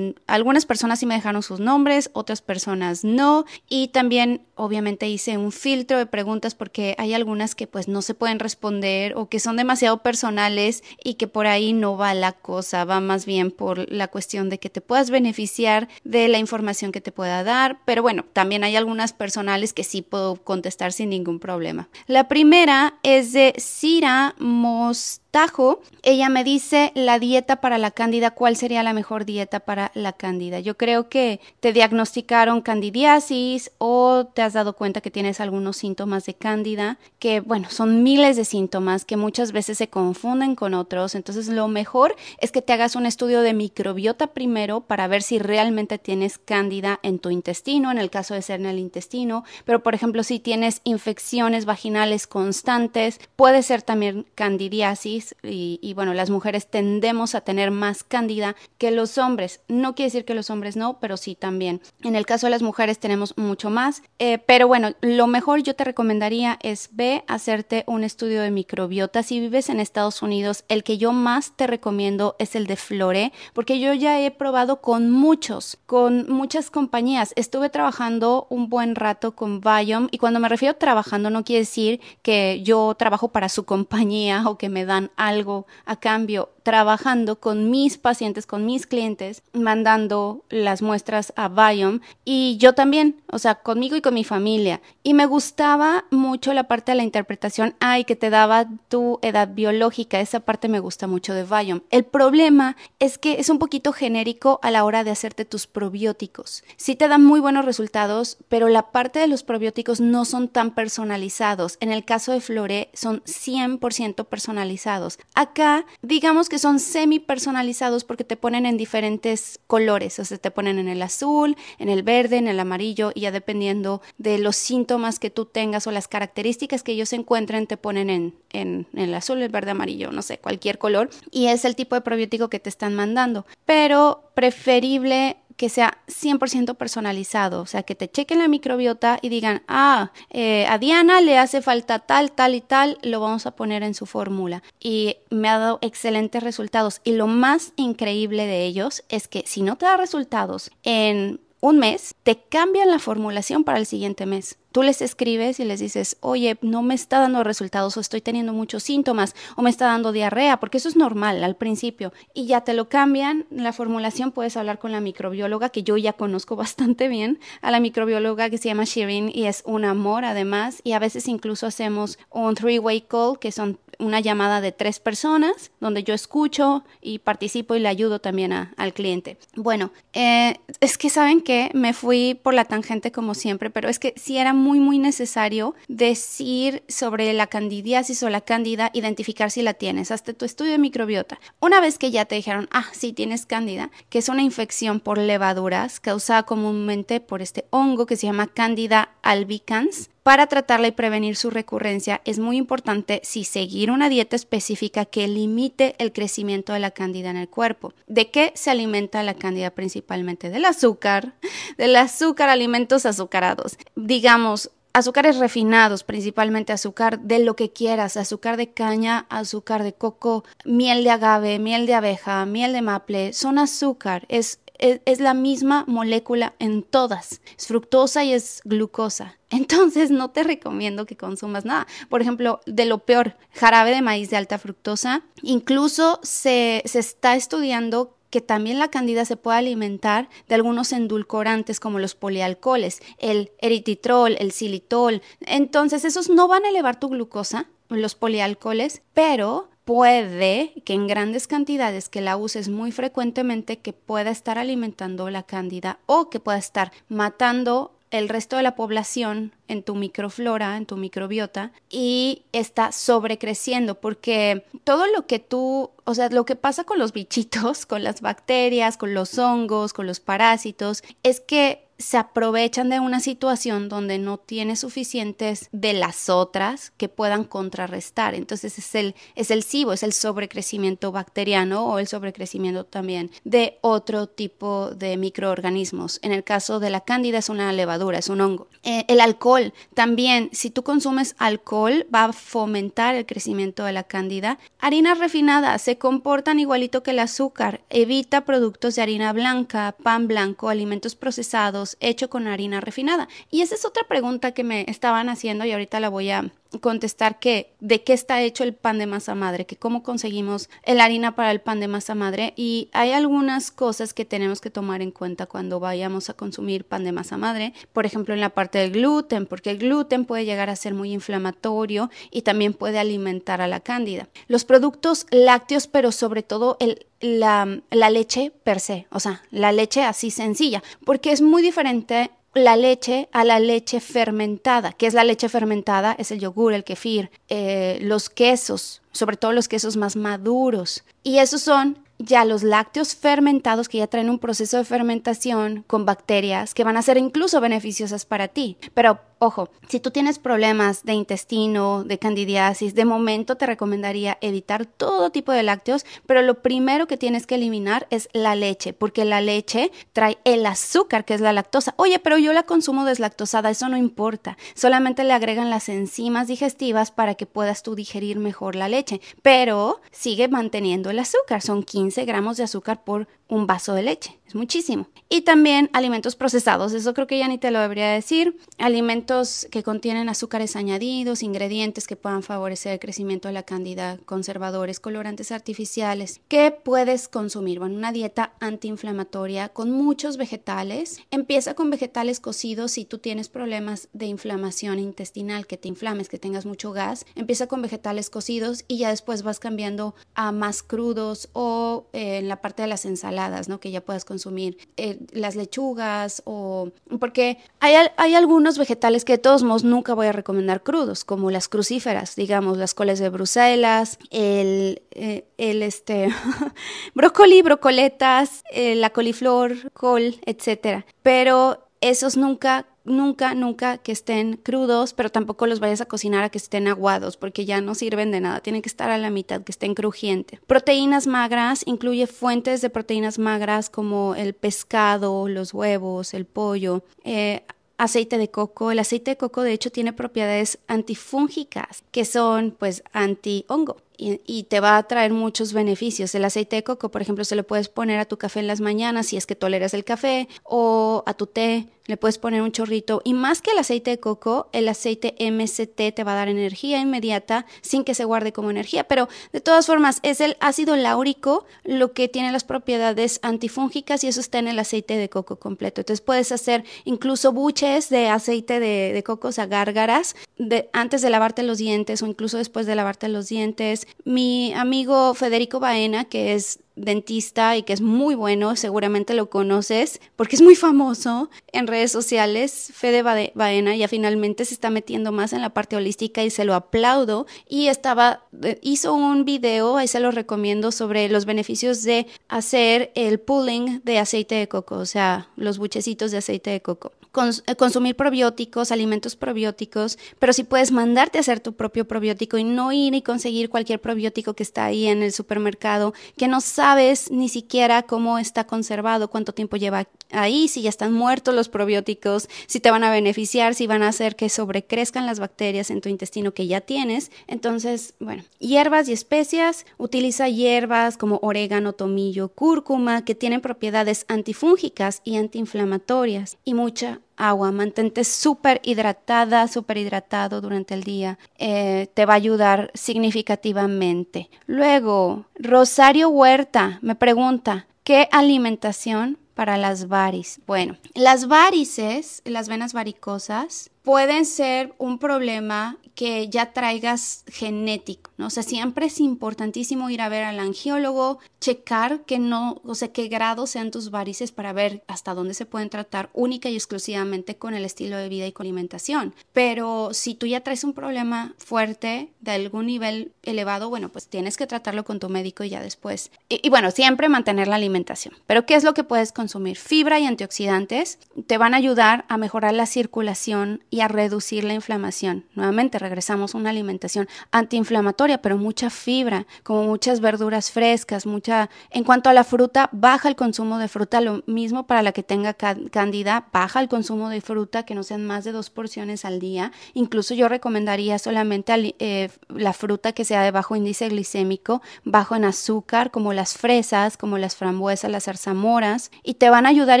algunas 0.26 0.66
personas 0.66 0.98
sí 0.98 1.06
me 1.06 1.14
dejaron 1.14 1.42
sus 1.42 1.60
nombres, 1.60 2.10
otras 2.12 2.42
personas 2.42 3.04
no. 3.04 3.44
Y 3.68 3.88
también, 3.88 4.42
obviamente, 4.54 5.08
hice 5.08 5.38
un 5.38 5.52
filtro 5.52 5.98
de 5.98 6.06
preguntas 6.06 6.54
porque 6.54 6.94
hay 6.98 7.14
algunas 7.14 7.54
que 7.54 7.66
pues 7.66 7.88
no 7.88 8.02
se 8.02 8.14
pueden 8.14 8.38
responder 8.38 9.16
o 9.16 9.28
que 9.28 9.40
son 9.40 9.56
demasiado 9.56 10.02
personales 10.02 10.82
y 11.02 11.14
que 11.14 11.26
por 11.26 11.46
ahí 11.46 11.72
no 11.72 11.96
va 11.96 12.14
la 12.14 12.32
cosa, 12.32 12.84
va 12.84 13.00
más 13.00 13.26
bien 13.26 13.50
por 13.50 13.90
la 13.90 14.01
cuestión 14.08 14.48
de 14.48 14.58
que 14.58 14.70
te 14.70 14.80
puedas 14.80 15.10
beneficiar 15.10 15.88
de 16.04 16.28
la 16.28 16.38
información 16.38 16.92
que 16.92 17.00
te 17.00 17.12
pueda 17.12 17.44
dar. 17.44 17.78
Pero 17.84 18.02
bueno, 18.02 18.24
también 18.32 18.64
hay 18.64 18.76
algunas 18.76 19.12
personales 19.12 19.72
que 19.72 19.84
sí 19.84 20.02
puedo 20.02 20.36
contestar 20.36 20.92
sin 20.92 21.10
ningún 21.10 21.38
problema. 21.38 21.88
La 22.06 22.28
primera 22.28 22.94
es 23.02 23.32
de 23.32 23.54
Cira 23.58 24.34
Most 24.38 25.21
Tajo, 25.32 25.80
ella 26.02 26.28
me 26.28 26.44
dice 26.44 26.92
la 26.94 27.18
dieta 27.18 27.62
para 27.62 27.78
la 27.78 27.90
cándida, 27.90 28.32
¿cuál 28.32 28.54
sería 28.54 28.82
la 28.82 28.92
mejor 28.92 29.24
dieta 29.24 29.60
para 29.60 29.90
la 29.94 30.12
cándida? 30.12 30.60
Yo 30.60 30.76
creo 30.76 31.08
que 31.08 31.40
te 31.60 31.72
diagnosticaron 31.72 32.60
candidiasis 32.60 33.70
o 33.78 34.26
te 34.26 34.42
has 34.42 34.52
dado 34.52 34.76
cuenta 34.76 35.00
que 35.00 35.10
tienes 35.10 35.40
algunos 35.40 35.78
síntomas 35.78 36.26
de 36.26 36.34
cándida, 36.34 36.98
que 37.18 37.40
bueno, 37.40 37.70
son 37.70 38.02
miles 38.02 38.36
de 38.36 38.44
síntomas 38.44 39.06
que 39.06 39.16
muchas 39.16 39.52
veces 39.52 39.78
se 39.78 39.88
confunden 39.88 40.54
con 40.54 40.74
otros, 40.74 41.14
entonces 41.14 41.48
lo 41.48 41.66
mejor 41.66 42.14
es 42.38 42.52
que 42.52 42.60
te 42.60 42.74
hagas 42.74 42.94
un 42.94 43.06
estudio 43.06 43.40
de 43.40 43.54
microbiota 43.54 44.26
primero 44.34 44.82
para 44.82 45.06
ver 45.06 45.22
si 45.22 45.38
realmente 45.38 45.96
tienes 45.96 46.36
cándida 46.36 47.00
en 47.02 47.18
tu 47.18 47.30
intestino, 47.30 47.90
en 47.90 47.96
el 47.96 48.10
caso 48.10 48.34
de 48.34 48.42
ser 48.42 48.60
en 48.60 48.66
el 48.66 48.78
intestino, 48.78 49.44
pero 49.64 49.82
por 49.82 49.94
ejemplo 49.94 50.24
si 50.24 50.40
tienes 50.40 50.82
infecciones 50.84 51.64
vaginales 51.64 52.26
constantes, 52.26 53.18
puede 53.34 53.62
ser 53.62 53.80
también 53.80 54.26
candidiasis 54.34 55.21
y, 55.42 55.92
bueno, 55.94 56.14
las 56.14 56.30
mujeres 56.30 56.66
tendemos 56.68 57.34
a 57.34 57.40
tener 57.42 57.70
más 57.70 58.04
cándida 58.04 58.56
que 58.78 58.90
los 58.90 59.18
hombres. 59.18 59.60
No 59.68 59.94
quiere 59.94 60.08
decir 60.08 60.24
que 60.24 60.34
los 60.34 60.50
hombres 60.50 60.76
no, 60.76 60.98
pero 61.00 61.16
sí 61.16 61.34
también. 61.34 61.80
En 62.02 62.16
el 62.16 62.26
caso 62.26 62.46
de 62.46 62.50
las 62.50 62.62
mujeres 62.62 62.98
tenemos 62.98 63.36
mucho 63.36 63.70
más, 63.70 64.02
eh, 64.18 64.38
pero 64.38 64.66
bueno, 64.68 64.92
lo 65.00 65.26
mejor 65.26 65.62
yo 65.62 65.74
te 65.74 65.84
recomendaría 65.84 66.58
es 66.62 66.90
ve 66.92 67.24
hacerte 67.28 67.84
un 67.86 68.04
estudio 68.04 68.42
de 68.42 68.50
microbiota. 68.50 69.22
Si 69.22 69.40
vives 69.40 69.68
en 69.68 69.80
Estados 69.80 70.22
Unidos, 70.22 70.64
el 70.68 70.84
que 70.84 70.98
yo 70.98 71.12
más 71.12 71.52
te 71.56 71.66
recomiendo 71.66 72.36
es 72.38 72.54
el 72.54 72.66
de 72.66 72.76
Flore, 72.76 73.32
porque 73.52 73.80
yo 73.80 73.92
ya 73.94 74.20
he 74.20 74.30
probado 74.30 74.80
con 74.80 75.10
muchos, 75.10 75.78
con 75.86 76.30
muchas 76.30 76.70
compañías. 76.70 77.32
Estuve 77.36 77.70
trabajando 77.70 78.46
un 78.50 78.68
buen 78.68 78.94
rato 78.94 79.34
con 79.34 79.60
Biome 79.60 80.08
y 80.10 80.18
cuando 80.18 80.40
me 80.40 80.48
refiero 80.48 80.72
a 80.72 80.78
trabajando 80.78 81.30
no 81.30 81.44
quiere 81.44 81.60
decir 81.60 82.00
que 82.22 82.60
yo 82.62 82.94
trabajo 82.98 83.28
para 83.28 83.48
su 83.48 83.64
compañía 83.72 84.42
o 84.46 84.58
que 84.58 84.68
me 84.68 84.84
dan 84.84 85.10
algo 85.16 85.66
a 85.84 85.96
cambio 85.96 86.51
trabajando 86.62 87.38
con 87.40 87.70
mis 87.70 87.98
pacientes, 87.98 88.46
con 88.46 88.66
mis 88.66 88.86
clientes, 88.86 89.42
mandando 89.52 90.44
las 90.48 90.82
muestras 90.82 91.32
a 91.36 91.48
Biome 91.48 92.00
y 92.24 92.56
yo 92.58 92.74
también, 92.74 93.20
o 93.30 93.38
sea, 93.38 93.56
conmigo 93.56 93.96
y 93.96 94.00
con 94.00 94.14
mi 94.14 94.24
familia. 94.24 94.80
Y 95.02 95.14
me 95.14 95.26
gustaba 95.26 96.04
mucho 96.10 96.52
la 96.52 96.68
parte 96.68 96.92
de 96.92 96.96
la 96.96 97.04
interpretación, 97.04 97.74
ay, 97.80 98.04
que 98.04 98.16
te 98.16 98.30
daba 98.30 98.66
tu 98.88 99.18
edad 99.22 99.48
biológica, 99.48 100.20
esa 100.20 100.40
parte 100.40 100.68
me 100.68 100.80
gusta 100.80 101.06
mucho 101.06 101.34
de 101.34 101.44
Biome. 101.44 101.82
El 101.90 102.04
problema 102.04 102.76
es 102.98 103.18
que 103.18 103.40
es 103.40 103.48
un 103.48 103.58
poquito 103.58 103.92
genérico 103.92 104.60
a 104.62 104.70
la 104.70 104.84
hora 104.84 105.04
de 105.04 105.10
hacerte 105.10 105.44
tus 105.44 105.66
probióticos. 105.66 106.64
Sí 106.76 106.96
te 106.96 107.08
dan 107.08 107.24
muy 107.24 107.40
buenos 107.40 107.64
resultados, 107.64 108.38
pero 108.48 108.68
la 108.68 108.90
parte 108.90 109.18
de 109.18 109.28
los 109.28 109.42
probióticos 109.42 110.00
no 110.00 110.24
son 110.24 110.48
tan 110.48 110.74
personalizados. 110.74 111.76
En 111.80 111.90
el 111.92 112.04
caso 112.04 112.32
de 112.32 112.40
Flore 112.40 112.90
son 112.94 113.22
100% 113.24 114.26
personalizados. 114.26 115.18
Acá, 115.34 115.86
digamos 116.02 116.48
que 116.52 116.58
son 116.58 116.80
semi 116.80 117.18
personalizados 117.18 118.04
porque 118.04 118.24
te 118.24 118.36
ponen 118.36 118.66
en 118.66 118.76
diferentes 118.76 119.58
colores, 119.66 120.18
o 120.18 120.24
sea, 120.26 120.36
te 120.36 120.50
ponen 120.50 120.78
en 120.78 120.86
el 120.86 121.00
azul, 121.00 121.56
en 121.78 121.88
el 121.88 122.02
verde, 122.02 122.36
en 122.36 122.46
el 122.46 122.60
amarillo 122.60 123.10
y 123.14 123.22
ya 123.22 123.30
dependiendo 123.30 124.02
de 124.18 124.36
los 124.36 124.54
síntomas 124.56 125.18
que 125.18 125.30
tú 125.30 125.46
tengas 125.46 125.86
o 125.86 125.92
las 125.92 126.08
características 126.08 126.82
que 126.82 126.92
ellos 126.92 127.14
encuentren, 127.14 127.66
te 127.66 127.78
ponen 127.78 128.10
en, 128.10 128.34
en, 128.50 128.86
el 128.92 129.14
azul, 129.14 129.40
el 129.40 129.48
verde, 129.48 129.70
amarillo, 129.70 130.10
no 130.10 130.20
sé, 130.20 130.36
cualquier 130.36 130.76
color 130.76 131.08
y 131.30 131.46
es 131.46 131.64
el 131.64 131.74
tipo 131.74 131.94
de 131.94 132.02
probiótico 132.02 132.50
que 132.50 132.60
te 132.60 132.68
están 132.68 132.94
mandando. 132.94 133.46
Pero 133.64 134.30
preferible 134.34 135.38
que 135.56 135.68
sea 135.68 135.98
100% 136.08 136.76
personalizado, 136.76 137.62
o 137.62 137.66
sea, 137.66 137.82
que 137.82 137.94
te 137.94 138.10
chequen 138.10 138.38
la 138.38 138.48
microbiota 138.48 139.18
y 139.22 139.28
digan, 139.28 139.62
ah, 139.68 140.12
eh, 140.30 140.66
a 140.68 140.78
Diana 140.78 141.20
le 141.20 141.38
hace 141.38 141.62
falta 141.62 141.98
tal, 142.00 142.32
tal 142.32 142.54
y 142.54 142.60
tal, 142.60 142.98
lo 143.02 143.20
vamos 143.20 143.46
a 143.46 143.56
poner 143.56 143.82
en 143.82 143.94
su 143.94 144.06
fórmula. 144.06 144.62
Y 144.80 145.16
me 145.30 145.48
ha 145.48 145.58
dado 145.58 145.78
excelentes 145.82 146.42
resultados. 146.42 147.00
Y 147.04 147.12
lo 147.12 147.26
más 147.26 147.72
increíble 147.76 148.46
de 148.46 148.64
ellos 148.64 149.04
es 149.08 149.28
que 149.28 149.44
si 149.46 149.62
no 149.62 149.76
te 149.76 149.86
da 149.86 149.96
resultados 149.96 150.70
en 150.82 151.40
un 151.60 151.78
mes, 151.78 152.14
te 152.22 152.38
cambian 152.38 152.90
la 152.90 152.98
formulación 152.98 153.64
para 153.64 153.78
el 153.78 153.86
siguiente 153.86 154.26
mes. 154.26 154.58
Tú 154.72 154.82
les 154.82 155.02
escribes 155.02 155.60
y 155.60 155.64
les 155.64 155.80
dices, 155.80 156.16
oye, 156.20 156.56
no 156.62 156.82
me 156.82 156.94
está 156.94 157.20
dando 157.20 157.44
resultados 157.44 157.96
o 157.96 158.00
estoy 158.00 158.20
teniendo 158.20 158.52
muchos 158.52 158.82
síntomas 158.82 159.34
o 159.56 159.62
me 159.62 159.70
está 159.70 159.86
dando 159.86 160.12
diarrea, 160.12 160.58
porque 160.60 160.78
eso 160.78 160.88
es 160.88 160.96
normal 160.96 161.44
al 161.44 161.56
principio. 161.56 162.12
Y 162.34 162.46
ya 162.46 162.62
te 162.62 162.74
lo 162.74 162.88
cambian, 162.88 163.46
la 163.50 163.72
formulación 163.72 164.32
puedes 164.32 164.56
hablar 164.56 164.78
con 164.78 164.92
la 164.92 165.00
microbióloga, 165.00 165.68
que 165.68 165.82
yo 165.82 165.96
ya 165.96 166.14
conozco 166.14 166.56
bastante 166.62 167.08
bien, 167.08 167.38
a 167.60 167.70
la 167.70 167.80
microbióloga 167.80 168.50
que 168.50 168.58
se 168.58 168.68
llama 168.68 168.84
Shirin 168.84 169.30
y 169.32 169.46
es 169.46 169.62
un 169.66 169.84
amor 169.84 170.24
además. 170.24 170.80
Y 170.84 170.92
a 170.92 170.98
veces 170.98 171.28
incluso 171.28 171.66
hacemos 171.66 172.18
un 172.30 172.54
three-way 172.54 173.02
call, 173.02 173.38
que 173.38 173.52
son 173.52 173.78
una 173.98 174.20
llamada 174.20 174.60
de 174.60 174.72
tres 174.72 175.00
personas 175.00 175.70
donde 175.80 176.02
yo 176.02 176.14
escucho 176.14 176.84
y 177.00 177.20
participo 177.20 177.74
y 177.74 177.80
le 177.80 177.88
ayudo 177.88 178.18
también 178.18 178.52
al 178.52 178.92
cliente. 178.92 179.38
Bueno, 179.54 179.92
eh, 180.12 180.56
es 180.80 180.98
que 180.98 181.08
saben 181.08 181.40
que 181.40 181.70
me 181.72 181.92
fui 181.92 182.38
por 182.42 182.54
la 182.54 182.64
tangente 182.64 183.12
como 183.12 183.34
siempre, 183.34 183.70
pero 183.70 183.88
es 183.88 183.98
que 183.98 184.12
sí 184.16 184.38
era 184.38 184.52
muy 184.62 184.98
necesario 184.98 185.74
decir 185.88 186.82
sobre 186.88 187.32
la 187.32 187.46
candidiasis 187.46 188.22
o 188.22 188.30
la 188.30 188.40
cándida, 188.40 188.90
identificar 188.94 189.50
si 189.50 189.62
la 189.62 189.74
tienes, 189.74 190.10
hasta 190.10 190.32
tu 190.32 190.44
estudio 190.44 190.72
de 190.72 190.78
microbiota. 190.78 191.40
Una 191.60 191.80
vez 191.80 191.98
que 191.98 192.10
ya 192.10 192.24
te 192.24 192.34
dijeron, 192.34 192.68
ah, 192.72 192.86
sí 192.92 193.12
tienes 193.12 193.46
cándida, 193.46 193.90
que 194.08 194.18
es 194.18 194.28
una 194.28 194.42
infección 194.42 195.00
por 195.00 195.18
levaduras 195.18 196.00
causada 196.00 196.44
comúnmente 196.44 197.20
por 197.20 197.42
este 197.42 197.66
hongo 197.70 198.06
que 198.06 198.16
se 198.16 198.26
llama 198.26 198.46
Candida 198.46 199.10
albicans, 199.22 200.10
para 200.22 200.46
tratarla 200.46 200.88
y 200.88 200.92
prevenir 200.92 201.36
su 201.36 201.50
recurrencia 201.50 202.20
es 202.24 202.38
muy 202.38 202.56
importante 202.56 203.20
si 203.24 203.44
seguir 203.44 203.90
una 203.90 204.08
dieta 204.08 204.36
específica 204.36 205.04
que 205.04 205.26
limite 205.26 205.96
el 205.98 206.12
crecimiento 206.12 206.72
de 206.72 206.80
la 206.80 206.92
cándida 206.92 207.30
en 207.30 207.36
el 207.36 207.48
cuerpo. 207.48 207.92
¿De 208.06 208.30
qué 208.30 208.52
se 208.54 208.70
alimenta 208.70 209.22
la 209.22 209.34
cándida 209.34 209.70
principalmente? 209.70 210.50
Del 210.50 210.64
azúcar, 210.64 211.34
del 211.78 211.96
azúcar, 211.96 212.48
alimentos 212.48 213.06
azucarados. 213.06 213.76
Digamos, 213.96 214.70
azúcares 214.92 215.38
refinados, 215.38 216.04
principalmente 216.04 216.72
azúcar 216.72 217.20
de 217.20 217.38
lo 217.38 217.56
que 217.56 217.72
quieras, 217.72 218.16
azúcar 218.16 218.56
de 218.56 218.72
caña, 218.72 219.26
azúcar 219.30 219.82
de 219.82 219.94
coco, 219.94 220.44
miel 220.64 221.04
de 221.04 221.10
agave, 221.10 221.58
miel 221.58 221.86
de 221.86 221.94
abeja, 221.94 222.44
miel 222.46 222.72
de 222.72 222.82
maple, 222.82 223.32
son 223.32 223.58
azúcar, 223.58 224.26
es 224.28 224.60
es, 224.82 225.20
la 225.20 225.34
misma 225.34 225.84
molécula 225.86 226.54
en 226.58 226.82
todas. 226.82 227.40
Es 227.56 227.66
fructosa 227.66 228.24
y 228.24 228.32
es 228.32 228.60
glucosa. 228.64 229.38
Entonces 229.50 230.10
no 230.10 230.30
te 230.30 230.42
recomiendo 230.42 231.06
que 231.06 231.16
consumas 231.16 231.64
nada. 231.64 231.86
Por 232.08 232.20
ejemplo, 232.20 232.60
de 232.66 232.86
lo 232.86 232.98
peor, 232.98 233.36
jarabe 233.52 233.92
de 233.92 234.02
maíz 234.02 234.30
de 234.30 234.36
alta 234.36 234.58
fructosa. 234.58 235.22
Incluso 235.42 236.20
se, 236.22 236.82
se 236.84 236.98
está 236.98 237.36
estudiando 237.36 238.16
que 238.30 238.40
también 238.40 238.78
la 238.78 238.88
candida 238.88 239.26
se 239.26 239.36
puede 239.36 239.58
alimentar 239.58 240.30
de 240.48 240.54
algunos 240.54 240.92
endulcorantes 240.92 241.80
como 241.80 241.98
los 241.98 242.14
polialcoholes, 242.14 243.00
el 243.18 243.52
erititrol, 243.58 244.36
el 244.38 244.52
xilitol. 244.52 245.20
Entonces, 245.40 246.06
esos 246.06 246.30
no 246.30 246.48
van 246.48 246.64
a 246.64 246.70
elevar 246.70 246.98
tu 246.98 247.10
glucosa, 247.10 247.68
los 247.90 248.14
polialcoholes, 248.14 249.02
pero 249.12 249.68
puede 249.84 250.72
que 250.84 250.94
en 250.94 251.06
grandes 251.06 251.46
cantidades 251.46 252.08
que 252.08 252.20
la 252.20 252.36
uses 252.36 252.68
muy 252.68 252.92
frecuentemente 252.92 253.78
que 253.78 253.92
pueda 253.92 254.30
estar 254.30 254.58
alimentando 254.58 255.28
la 255.30 255.42
cándida 255.42 255.98
o 256.06 256.30
que 256.30 256.40
pueda 256.40 256.58
estar 256.58 256.92
matando 257.08 257.92
el 258.12 258.28
resto 258.28 258.56
de 258.58 258.62
la 258.62 258.76
población 258.76 259.52
en 259.68 259.82
tu 259.82 259.94
microflora, 259.94 260.76
en 260.76 260.84
tu 260.84 260.98
microbiota, 260.98 261.72
y 261.88 262.42
está 262.52 262.92
sobrecreciendo, 262.92 263.98
porque 264.00 264.66
todo 264.84 265.06
lo 265.06 265.26
que 265.26 265.38
tú, 265.38 265.90
o 266.04 266.14
sea, 266.14 266.28
lo 266.28 266.44
que 266.44 266.54
pasa 266.54 266.84
con 266.84 266.98
los 266.98 267.14
bichitos, 267.14 267.86
con 267.86 268.04
las 268.04 268.20
bacterias, 268.20 268.98
con 268.98 269.14
los 269.14 269.38
hongos, 269.38 269.94
con 269.94 270.06
los 270.06 270.20
parásitos, 270.20 271.02
es 271.22 271.40
que 271.40 271.88
se 272.02 272.18
aprovechan 272.18 272.88
de 272.88 273.00
una 273.00 273.20
situación 273.20 273.88
donde 273.88 274.18
no 274.18 274.38
tiene 274.38 274.76
suficientes 274.76 275.68
de 275.72 275.92
las 275.92 276.28
otras 276.28 276.92
que 276.96 277.08
puedan 277.08 277.44
contrarrestar. 277.44 278.34
Entonces 278.34 278.78
es 278.78 278.94
el, 278.94 279.14
es 279.34 279.50
el 279.50 279.62
SIBO, 279.62 279.92
es 279.92 280.02
el 280.02 280.12
sobrecrecimiento 280.12 281.12
bacteriano 281.12 281.86
o 281.86 281.98
el 281.98 282.06
sobrecrecimiento 282.06 282.84
también 282.84 283.30
de 283.44 283.78
otro 283.80 284.26
tipo 284.26 284.90
de 284.90 285.16
microorganismos. 285.16 286.18
En 286.22 286.32
el 286.32 286.44
caso 286.44 286.80
de 286.80 286.90
la 286.90 287.00
cándida 287.00 287.38
es 287.38 287.48
una 287.48 287.72
levadura, 287.72 288.18
es 288.18 288.28
un 288.28 288.40
hongo. 288.40 288.68
Eh, 288.82 289.04
el 289.08 289.20
alcohol 289.20 289.72
también, 289.94 290.50
si 290.52 290.70
tú 290.70 290.82
consumes 290.82 291.34
alcohol, 291.38 292.06
va 292.14 292.24
a 292.24 292.32
fomentar 292.32 293.14
el 293.14 293.26
crecimiento 293.26 293.84
de 293.84 293.92
la 293.92 294.02
cándida. 294.02 294.58
Harinas 294.78 295.18
refinadas 295.18 295.82
se 295.82 295.98
comportan 295.98 296.60
igualito 296.60 297.02
que 297.02 297.12
el 297.12 297.20
azúcar. 297.20 297.82
Evita 297.90 298.44
productos 298.44 298.96
de 298.96 299.02
harina 299.02 299.32
blanca, 299.32 299.94
pan 300.02 300.26
blanco, 300.26 300.68
alimentos 300.68 301.14
procesados 301.14 301.91
hecho 302.00 302.30
con 302.30 302.46
harina 302.46 302.80
refinada. 302.80 303.28
Y 303.50 303.62
esa 303.62 303.74
es 303.74 303.84
otra 303.84 304.04
pregunta 304.08 304.52
que 304.52 304.64
me 304.64 304.84
estaban 304.88 305.28
haciendo 305.28 305.64
y 305.64 305.72
ahorita 305.72 306.00
la 306.00 306.08
voy 306.08 306.30
a 306.30 306.52
contestar 306.80 307.38
que 307.38 307.74
de 307.80 308.02
qué 308.02 308.12
está 308.12 308.40
hecho 308.42 308.64
el 308.64 308.74
pan 308.74 308.98
de 308.98 309.06
masa 309.06 309.34
madre, 309.34 309.66
que 309.66 309.76
cómo 309.76 310.02
conseguimos 310.02 310.68
la 310.86 311.04
harina 311.04 311.34
para 311.34 311.50
el 311.50 311.60
pan 311.60 311.80
de 311.80 311.88
masa 311.88 312.14
madre 312.14 312.54
y 312.56 312.88
hay 312.92 313.12
algunas 313.12 313.70
cosas 313.70 314.14
que 314.14 314.24
tenemos 314.24 314.60
que 314.60 314.70
tomar 314.70 315.02
en 315.02 315.10
cuenta 315.10 315.46
cuando 315.46 315.80
vayamos 315.80 316.30
a 316.30 316.34
consumir 316.34 316.84
pan 316.84 317.04
de 317.04 317.12
masa 317.12 317.36
madre, 317.36 317.72
por 317.92 318.06
ejemplo 318.06 318.34
en 318.34 318.40
la 318.40 318.50
parte 318.50 318.78
del 318.78 318.92
gluten, 318.92 319.46
porque 319.46 319.70
el 319.70 319.78
gluten 319.78 320.24
puede 320.24 320.44
llegar 320.44 320.70
a 320.70 320.76
ser 320.76 320.94
muy 320.94 321.12
inflamatorio 321.12 322.10
y 322.30 322.42
también 322.42 322.74
puede 322.74 322.98
alimentar 322.98 323.60
a 323.60 323.66
la 323.66 323.80
cándida. 323.80 324.28
Los 324.48 324.64
productos 324.64 325.26
lácteos, 325.30 325.86
pero 325.86 326.12
sobre 326.12 326.42
todo 326.42 326.76
el, 326.80 327.06
la, 327.20 327.80
la 327.90 328.10
leche 328.10 328.52
per 328.64 328.80
se, 328.80 329.06
o 329.10 329.20
sea, 329.20 329.42
la 329.50 329.72
leche 329.72 330.02
así 330.02 330.30
sencilla, 330.30 330.82
porque 331.04 331.32
es 331.32 331.42
muy 331.42 331.62
diferente 331.62 332.30
la 332.54 332.76
leche 332.76 333.28
a 333.32 333.44
la 333.44 333.58
leche 333.60 334.00
fermentada. 334.00 334.92
¿Qué 334.92 335.06
es 335.06 335.14
la 335.14 335.24
leche 335.24 335.48
fermentada? 335.48 336.14
Es 336.18 336.30
el 336.30 336.40
yogur, 336.40 336.72
el 336.72 336.84
kefir, 336.84 337.30
eh, 337.48 337.98
los 338.02 338.28
quesos, 338.28 339.02
sobre 339.12 339.36
todo 339.36 339.52
los 339.52 339.68
quesos 339.68 339.96
más 339.96 340.16
maduros. 340.16 341.04
Y 341.22 341.38
esos 341.38 341.62
son 341.62 341.98
ya 342.18 342.44
los 342.44 342.62
lácteos 342.62 343.14
fermentados 343.14 343.88
que 343.88 343.98
ya 343.98 344.06
traen 344.06 344.30
un 344.30 344.38
proceso 344.38 344.78
de 344.78 344.84
fermentación 344.84 345.84
con 345.86 346.06
bacterias 346.06 346.74
que 346.74 346.84
van 346.84 346.96
a 346.96 347.02
ser 347.02 347.18
incluso 347.18 347.60
beneficiosas 347.60 348.24
para 348.24 348.48
ti. 348.48 348.76
Pero 348.94 349.20
ojo, 349.42 349.68
si 349.88 349.98
tú 349.98 350.12
tienes 350.12 350.38
problemas 350.38 351.04
de 351.04 351.14
intestino, 351.14 352.04
de 352.04 352.18
candidiasis, 352.18 352.94
de 352.94 353.04
momento 353.04 353.56
te 353.56 353.66
recomendaría 353.66 354.38
evitar 354.40 354.86
todo 354.86 355.30
tipo 355.30 355.50
de 355.50 355.64
lácteos, 355.64 356.06
pero 356.26 356.42
lo 356.42 356.62
primero 356.62 357.08
que 357.08 357.16
tienes 357.16 357.46
que 357.46 357.56
eliminar 357.56 358.06
es 358.10 358.28
la 358.32 358.54
leche, 358.54 358.92
porque 358.92 359.24
la 359.24 359.40
leche 359.40 359.90
trae 360.12 360.38
el 360.44 360.64
azúcar, 360.64 361.24
que 361.24 361.34
es 361.34 361.40
la 361.40 361.52
lactosa. 361.52 361.94
Oye, 361.96 362.20
pero 362.20 362.38
yo 362.38 362.52
la 362.52 362.62
consumo 362.62 363.04
deslactosada, 363.04 363.70
eso 363.70 363.88
no 363.88 363.96
importa. 363.96 364.56
Solamente 364.74 365.24
le 365.24 365.32
agregan 365.32 365.70
las 365.70 365.88
enzimas 365.88 366.46
digestivas 366.46 367.10
para 367.10 367.34
que 367.34 367.46
puedas 367.46 367.82
tú 367.82 367.96
digerir 367.96 368.38
mejor 368.38 368.76
la 368.76 368.88
leche, 368.88 369.20
pero 369.42 370.00
sigue 370.12 370.46
manteniendo 370.46 371.10
el 371.10 371.18
azúcar, 371.18 371.62
son 371.62 371.82
15 371.82 372.24
gramos 372.26 372.58
de 372.58 372.64
azúcar 372.64 373.02
por 373.02 373.26
un 373.48 373.66
vaso 373.66 373.94
de 373.94 374.04
leche 374.04 374.41
muchísimo. 374.54 375.08
Y 375.28 375.42
también 375.42 375.88
alimentos 375.92 376.36
procesados, 376.36 376.92
eso 376.92 377.14
creo 377.14 377.26
que 377.26 377.38
ya 377.38 377.48
ni 377.48 377.58
te 377.58 377.70
lo 377.70 377.80
debería 377.80 378.10
decir. 378.10 378.58
Alimentos 378.78 379.66
que 379.70 379.82
contienen 379.82 380.28
azúcares 380.28 380.76
añadidos, 380.76 381.42
ingredientes 381.42 382.06
que 382.06 382.16
puedan 382.16 382.42
favorecer 382.42 382.92
el 382.92 382.98
crecimiento 383.00 383.48
de 383.48 383.54
la 383.54 383.62
cándida, 383.62 384.18
conservadores, 384.26 385.00
colorantes 385.00 385.52
artificiales. 385.52 386.40
¿Qué 386.48 386.70
puedes 386.70 387.28
consumir? 387.28 387.78
Bueno, 387.78 387.96
una 387.96 388.12
dieta 388.12 388.52
antiinflamatoria 388.60 389.70
con 389.70 389.90
muchos 389.90 390.36
vegetales. 390.36 391.20
Empieza 391.30 391.74
con 391.74 391.88
vegetales 391.88 392.40
cocidos 392.40 392.92
si 392.92 393.04
tú 393.04 393.18
tienes 393.18 393.48
problemas 393.48 394.08
de 394.12 394.26
inflamación 394.26 394.98
intestinal, 394.98 395.66
que 395.66 395.78
te 395.78 395.88
inflames, 395.88 396.28
que 396.28 396.38
tengas 396.38 396.66
mucho 396.66 396.92
gas. 396.92 397.24
Empieza 397.34 397.68
con 397.68 397.80
vegetales 397.80 398.28
cocidos 398.28 398.84
y 398.86 398.98
ya 398.98 399.08
después 399.08 399.42
vas 399.42 399.60
cambiando 399.60 400.14
a 400.34 400.52
más 400.52 400.82
crudos 400.82 401.48
o 401.54 402.06
eh, 402.12 402.38
en 402.38 402.48
la 402.48 402.60
parte 402.60 402.82
de 402.82 402.88
las 402.88 403.06
ensaladas, 403.06 403.68
¿no? 403.68 403.80
Que 403.80 403.90
ya 403.90 404.02
puedas 404.02 404.24
consumir 404.24 404.41
consumir 404.42 404.76
eh, 404.96 405.18
las 405.32 405.54
lechugas 405.54 406.42
o 406.44 406.90
porque 407.20 407.58
hay, 407.78 407.94
hay, 408.16 408.34
algunos 408.34 408.76
vegetales 408.76 409.24
que 409.24 409.34
de 409.34 409.38
todos 409.38 409.62
modos 409.62 409.84
nunca 409.84 410.14
voy 410.14 410.26
a 410.26 410.32
recomendar 410.32 410.82
crudos, 410.82 411.24
como 411.24 411.50
las 411.50 411.68
crucíferas, 411.68 412.34
digamos, 412.34 412.76
las 412.76 412.94
coles 412.94 413.20
de 413.20 413.28
Bruselas, 413.28 414.18
el, 414.30 415.02
eh, 415.12 415.44
el 415.58 415.82
este, 415.82 416.28
brócoli, 417.14 417.62
brocoletas, 417.62 418.64
eh, 418.72 418.96
la 418.96 419.10
coliflor, 419.10 419.92
col, 419.92 420.40
etcétera. 420.44 421.06
Pero 421.22 421.86
esos 422.00 422.36
nunca 422.36 422.86
nunca, 423.04 423.54
nunca 423.54 423.98
que 423.98 424.12
estén 424.12 424.56
crudos, 424.56 425.12
pero 425.12 425.30
tampoco 425.30 425.66
los 425.66 425.80
vayas 425.80 426.00
a 426.00 426.06
cocinar 426.06 426.44
a 426.44 426.50
que 426.50 426.58
estén 426.58 426.88
aguados, 426.88 427.36
porque 427.36 427.64
ya 427.64 427.80
no 427.80 427.94
sirven 427.94 428.30
de 428.30 428.40
nada. 428.40 428.60
Tienen 428.60 428.82
que 428.82 428.88
estar 428.88 429.10
a 429.10 429.18
la 429.18 429.30
mitad, 429.30 429.62
que 429.62 429.72
estén 429.72 429.94
crujientes. 429.94 430.60
Proteínas 430.66 431.26
magras 431.26 431.82
incluye 431.86 432.26
fuentes 432.26 432.80
de 432.80 432.90
proteínas 432.90 433.38
magras 433.38 433.90
como 433.90 434.34
el 434.34 434.54
pescado, 434.54 435.48
los 435.48 435.74
huevos, 435.74 436.34
el 436.34 436.46
pollo. 436.46 437.02
Eh, 437.24 437.62
aceite 437.98 438.38
de 438.38 438.50
coco. 438.50 438.90
El 438.90 438.98
aceite 438.98 439.32
de 439.32 439.36
coco 439.36 439.62
de 439.62 439.72
hecho 439.72 439.90
tiene 439.90 440.12
propiedades 440.12 440.78
antifúngicas 440.88 442.02
que 442.10 442.24
son 442.24 442.74
pues 442.76 443.02
anti-hongo 443.12 443.96
y, 444.22 444.62
te 444.64 444.80
va 444.80 444.96
a 444.96 445.02
traer 445.02 445.32
muchos 445.32 445.72
beneficios. 445.72 446.34
El 446.34 446.44
aceite 446.44 446.76
de 446.76 446.84
coco, 446.84 447.10
por 447.10 447.22
ejemplo, 447.22 447.44
se 447.44 447.56
lo 447.56 447.64
puedes 447.64 447.88
poner 447.88 448.18
a 448.18 448.24
tu 448.24 448.38
café 448.38 448.60
en 448.60 448.66
las 448.66 448.80
mañanas 448.80 449.26
si 449.26 449.36
es 449.36 449.46
que 449.46 449.56
toleras 449.56 449.94
el 449.94 450.04
café 450.04 450.48
o 450.64 451.22
a 451.26 451.34
tu 451.34 451.46
té 451.46 451.88
le 452.06 452.16
puedes 452.16 452.38
poner 452.38 452.62
un 452.62 452.72
chorrito 452.72 453.22
y 453.24 453.34
más 453.34 453.62
que 453.62 453.70
el 453.70 453.78
aceite 453.78 454.10
de 454.10 454.20
coco, 454.20 454.68
el 454.72 454.88
aceite 454.88 455.34
MCT 455.38 456.14
te 456.14 456.24
va 456.24 456.32
a 456.32 456.36
dar 456.36 456.48
energía 456.48 457.00
inmediata 457.00 457.66
sin 457.80 458.04
que 458.04 458.14
se 458.14 458.24
guarde 458.24 458.52
como 458.52 458.70
energía, 458.70 459.04
pero 459.04 459.28
de 459.52 459.60
todas 459.60 459.86
formas 459.86 460.18
es 460.22 460.40
el 460.40 460.56
ácido 460.60 460.96
láurico 460.96 461.64
lo 461.84 462.12
que 462.12 462.28
tiene 462.28 462.52
las 462.52 462.64
propiedades 462.64 463.38
antifúngicas 463.42 464.24
y 464.24 464.28
eso 464.28 464.40
está 464.40 464.58
en 464.58 464.68
el 464.68 464.78
aceite 464.78 465.16
de 465.16 465.28
coco 465.28 465.56
completo. 465.56 466.00
Entonces 466.00 466.20
puedes 466.20 466.52
hacer 466.52 466.84
incluso 467.04 467.52
buches 467.52 468.08
de 468.08 468.28
aceite 468.28 468.80
de, 468.80 469.22
coco, 469.24 469.48
o 469.48 469.52
sea, 469.52 469.66
gárgaras, 469.66 470.34
de, 470.58 470.90
antes 470.92 471.22
de 471.22 471.30
lavarte 471.30 471.62
los 471.62 471.78
dientes 471.78 472.22
o 472.22 472.26
incluso 472.26 472.58
después 472.58 472.86
de 472.86 472.94
lavarte 472.94 473.28
los 473.28 473.48
dientes. 473.48 474.06
Mi 474.24 474.72
amigo 474.74 475.34
Federico 475.34 475.80
Baena, 475.80 476.24
que 476.24 476.54
es 476.54 476.78
dentista 476.96 477.76
y 477.76 477.82
que 477.82 477.92
es 477.92 478.00
muy 478.00 478.34
bueno, 478.34 478.76
seguramente 478.76 479.34
lo 479.34 479.48
conoces 479.48 480.20
porque 480.36 480.56
es 480.56 480.62
muy 480.62 480.76
famoso 480.76 481.50
en 481.72 481.86
redes 481.86 482.12
sociales, 482.12 482.90
Fede 482.94 483.22
Baena 483.54 483.96
ya 483.96 484.08
finalmente 484.08 484.64
se 484.64 484.74
está 484.74 484.90
metiendo 484.90 485.32
más 485.32 485.52
en 485.52 485.62
la 485.62 485.70
parte 485.70 485.96
holística 485.96 486.44
y 486.44 486.50
se 486.50 486.64
lo 486.64 486.74
aplaudo 486.74 487.46
y 487.68 487.86
estaba 487.88 488.44
hizo 488.82 489.14
un 489.14 489.44
video, 489.44 489.96
ahí 489.96 490.08
se 490.08 490.20
lo 490.20 490.30
recomiendo 490.30 490.92
sobre 490.92 491.28
los 491.28 491.46
beneficios 491.46 492.02
de 492.02 492.26
hacer 492.48 493.10
el 493.14 493.40
pulling 493.40 494.02
de 494.04 494.18
aceite 494.18 494.54
de 494.56 494.68
coco, 494.68 494.96
o 494.96 495.06
sea, 495.06 495.48
los 495.56 495.78
buchecitos 495.78 496.30
de 496.30 496.38
aceite 496.38 496.70
de 496.70 496.82
coco. 496.82 497.12
Eh, 497.34 497.76
consumir 497.76 498.14
probióticos, 498.14 498.92
alimentos 498.92 499.36
probióticos, 499.36 500.18
pero 500.38 500.52
si 500.52 500.64
puedes 500.64 500.92
mandarte 500.92 501.38
a 501.38 501.40
hacer 501.40 501.60
tu 501.60 501.72
propio 501.72 502.06
probiótico 502.06 502.58
y 502.58 502.64
no 502.64 502.92
ir 502.92 503.14
y 503.14 503.22
conseguir 503.22 503.70
cualquier 503.70 504.02
probiótico 504.02 504.52
que 504.52 504.62
está 504.62 504.84
ahí 504.84 505.06
en 505.06 505.22
el 505.22 505.32
supermercado, 505.32 506.12
que 506.36 506.46
no 506.46 506.60
sabes 506.60 507.30
ni 507.30 507.48
siquiera 507.48 508.02
cómo 508.02 508.38
está 508.38 508.64
conservado, 508.66 509.30
cuánto 509.30 509.54
tiempo 509.54 509.78
lleva 509.78 510.06
ahí, 510.30 510.68
si 510.68 510.82
ya 510.82 510.90
están 510.90 511.14
muertos 511.14 511.54
los 511.54 511.70
probióticos, 511.70 512.50
si 512.66 512.80
te 512.80 512.90
van 512.90 513.02
a 513.02 513.10
beneficiar, 513.10 513.74
si 513.74 513.86
van 513.86 514.02
a 514.02 514.08
hacer 514.08 514.36
que 514.36 514.50
sobrecrezcan 514.50 515.24
las 515.24 515.40
bacterias 515.40 515.90
en 515.90 516.02
tu 516.02 516.10
intestino 516.10 516.52
que 516.52 516.66
ya 516.66 516.82
tienes. 516.82 517.30
Entonces, 517.46 518.12
bueno, 518.20 518.44
hierbas 518.58 519.08
y 519.08 519.14
especias, 519.14 519.86
utiliza 519.96 520.50
hierbas 520.50 521.16
como 521.16 521.38
orégano, 521.40 521.94
tomillo, 521.94 522.48
cúrcuma, 522.48 523.24
que 523.24 523.34
tienen 523.34 523.62
propiedades 523.62 524.26
antifúngicas 524.28 525.22
y 525.24 525.36
antiinflamatorias 525.36 526.58
y 526.64 526.74
mucha 526.74 527.21
agua, 527.48 527.72
mantente 527.72 528.24
súper 528.24 528.80
hidratada, 528.84 529.68
súper 529.68 529.98
hidratado 529.98 530.60
durante 530.60 530.94
el 530.94 531.02
día, 531.02 531.38
eh, 531.58 532.08
te 532.14 532.26
va 532.26 532.34
a 532.34 532.36
ayudar 532.36 532.90
significativamente. 532.94 534.50
Luego, 534.66 535.46
Rosario 535.54 536.28
Huerta 536.28 536.98
me 537.02 537.14
pregunta, 537.14 537.86
¿Qué 538.04 538.28
alimentación 538.32 539.38
para 539.54 539.76
las 539.76 540.08
varices? 540.08 540.60
Bueno, 540.66 540.96
las 541.14 541.46
varices, 541.46 542.42
las 542.44 542.68
venas 542.68 542.92
varicosas, 542.92 543.90
pueden 544.02 544.44
ser 544.44 544.92
un 544.98 545.20
problema 545.20 545.98
que 546.14 546.48
ya 546.48 546.72
traigas 546.72 547.44
genético, 547.46 548.30
¿no? 548.36 548.46
O 548.46 548.50
sea, 548.50 548.62
siempre 548.62 549.06
es 549.06 549.20
importantísimo 549.20 550.10
ir 550.10 550.20
a 550.20 550.28
ver 550.28 550.44
al 550.44 550.60
angiólogo, 550.60 551.38
checar 551.60 552.22
que 552.22 552.38
no, 552.38 552.80
o 552.84 552.94
sea, 552.94 553.08
qué 553.08 553.28
grado 553.28 553.66
sean 553.66 553.90
tus 553.90 554.10
varices 554.10 554.52
para 554.52 554.72
ver 554.72 555.02
hasta 555.06 555.34
dónde 555.34 555.54
se 555.54 555.66
pueden 555.66 555.90
tratar 555.90 556.30
única 556.32 556.68
y 556.68 556.74
exclusivamente 556.74 557.56
con 557.56 557.74
el 557.74 557.84
estilo 557.84 558.16
de 558.16 558.28
vida 558.28 558.46
y 558.46 558.52
con 558.52 558.66
alimentación. 558.66 559.34
Pero 559.52 560.10
si 560.12 560.34
tú 560.34 560.46
ya 560.46 560.60
traes 560.60 560.84
un 560.84 560.92
problema 560.92 561.54
fuerte 561.58 562.30
de 562.40 562.50
algún 562.50 562.86
nivel 562.86 563.32
elevado, 563.42 563.88
bueno, 563.88 564.08
pues 564.10 564.28
tienes 564.28 564.56
que 564.56 564.66
tratarlo 564.66 565.04
con 565.04 565.18
tu 565.18 565.28
médico 565.28 565.64
y 565.64 565.70
ya 565.70 565.80
después. 565.80 566.30
Y, 566.48 566.60
y 566.62 566.70
bueno, 566.70 566.90
siempre 566.90 567.28
mantener 567.28 567.68
la 567.68 567.76
alimentación. 567.76 568.34
Pero 568.46 568.66
¿qué 568.66 568.74
es 568.74 568.84
lo 568.84 568.94
que 568.94 569.04
puedes 569.04 569.32
consumir? 569.32 569.76
Fibra 569.76 570.18
y 570.18 570.26
antioxidantes 570.26 571.18
te 571.46 571.58
van 571.58 571.74
a 571.74 571.78
ayudar 571.78 572.24
a 572.28 572.36
mejorar 572.36 572.74
la 572.74 572.86
circulación 572.86 573.84
y 573.90 574.00
a 574.00 574.08
reducir 574.08 574.64
la 574.64 574.74
inflamación. 574.74 575.44
Nuevamente, 575.54 575.98
regresamos 576.02 576.54
una 576.54 576.70
alimentación 576.70 577.28
antiinflamatoria, 577.50 578.42
pero 578.42 578.58
mucha 578.58 578.90
fibra, 578.90 579.46
como 579.62 579.84
muchas 579.84 580.20
verduras 580.20 580.70
frescas, 580.70 581.26
mucha... 581.26 581.70
En 581.90 582.04
cuanto 582.04 582.28
a 582.28 582.32
la 582.32 582.44
fruta, 582.44 582.88
baja 582.92 583.28
el 583.28 583.36
consumo 583.36 583.78
de 583.78 583.88
fruta, 583.88 584.20
lo 584.20 584.42
mismo 584.46 584.86
para 584.86 585.02
la 585.02 585.12
que 585.12 585.22
tenga 585.22 585.54
cándida, 585.54 586.48
baja 586.52 586.80
el 586.80 586.88
consumo 586.88 587.28
de 587.28 587.40
fruta, 587.40 587.84
que 587.84 587.94
no 587.94 588.02
sean 588.02 588.26
más 588.26 588.44
de 588.44 588.52
dos 588.52 588.70
porciones 588.70 589.24
al 589.24 589.38
día. 589.38 589.72
Incluso 589.94 590.34
yo 590.34 590.48
recomendaría 590.48 591.18
solamente 591.18 591.94
eh, 591.98 592.30
la 592.48 592.72
fruta 592.72 593.12
que 593.12 593.24
sea 593.24 593.42
de 593.42 593.50
bajo 593.50 593.76
índice 593.76 594.08
glicémico, 594.08 594.82
bajo 595.04 595.36
en 595.36 595.44
azúcar, 595.44 596.10
como 596.10 596.32
las 596.32 596.54
fresas, 596.54 597.16
como 597.16 597.38
las 597.38 597.56
frambuesas, 597.56 598.10
las 598.10 598.24
zarzamoras, 598.24 599.10
y 599.22 599.34
te 599.34 599.50
van 599.50 599.66
a 599.66 599.68
ayudar 599.68 600.00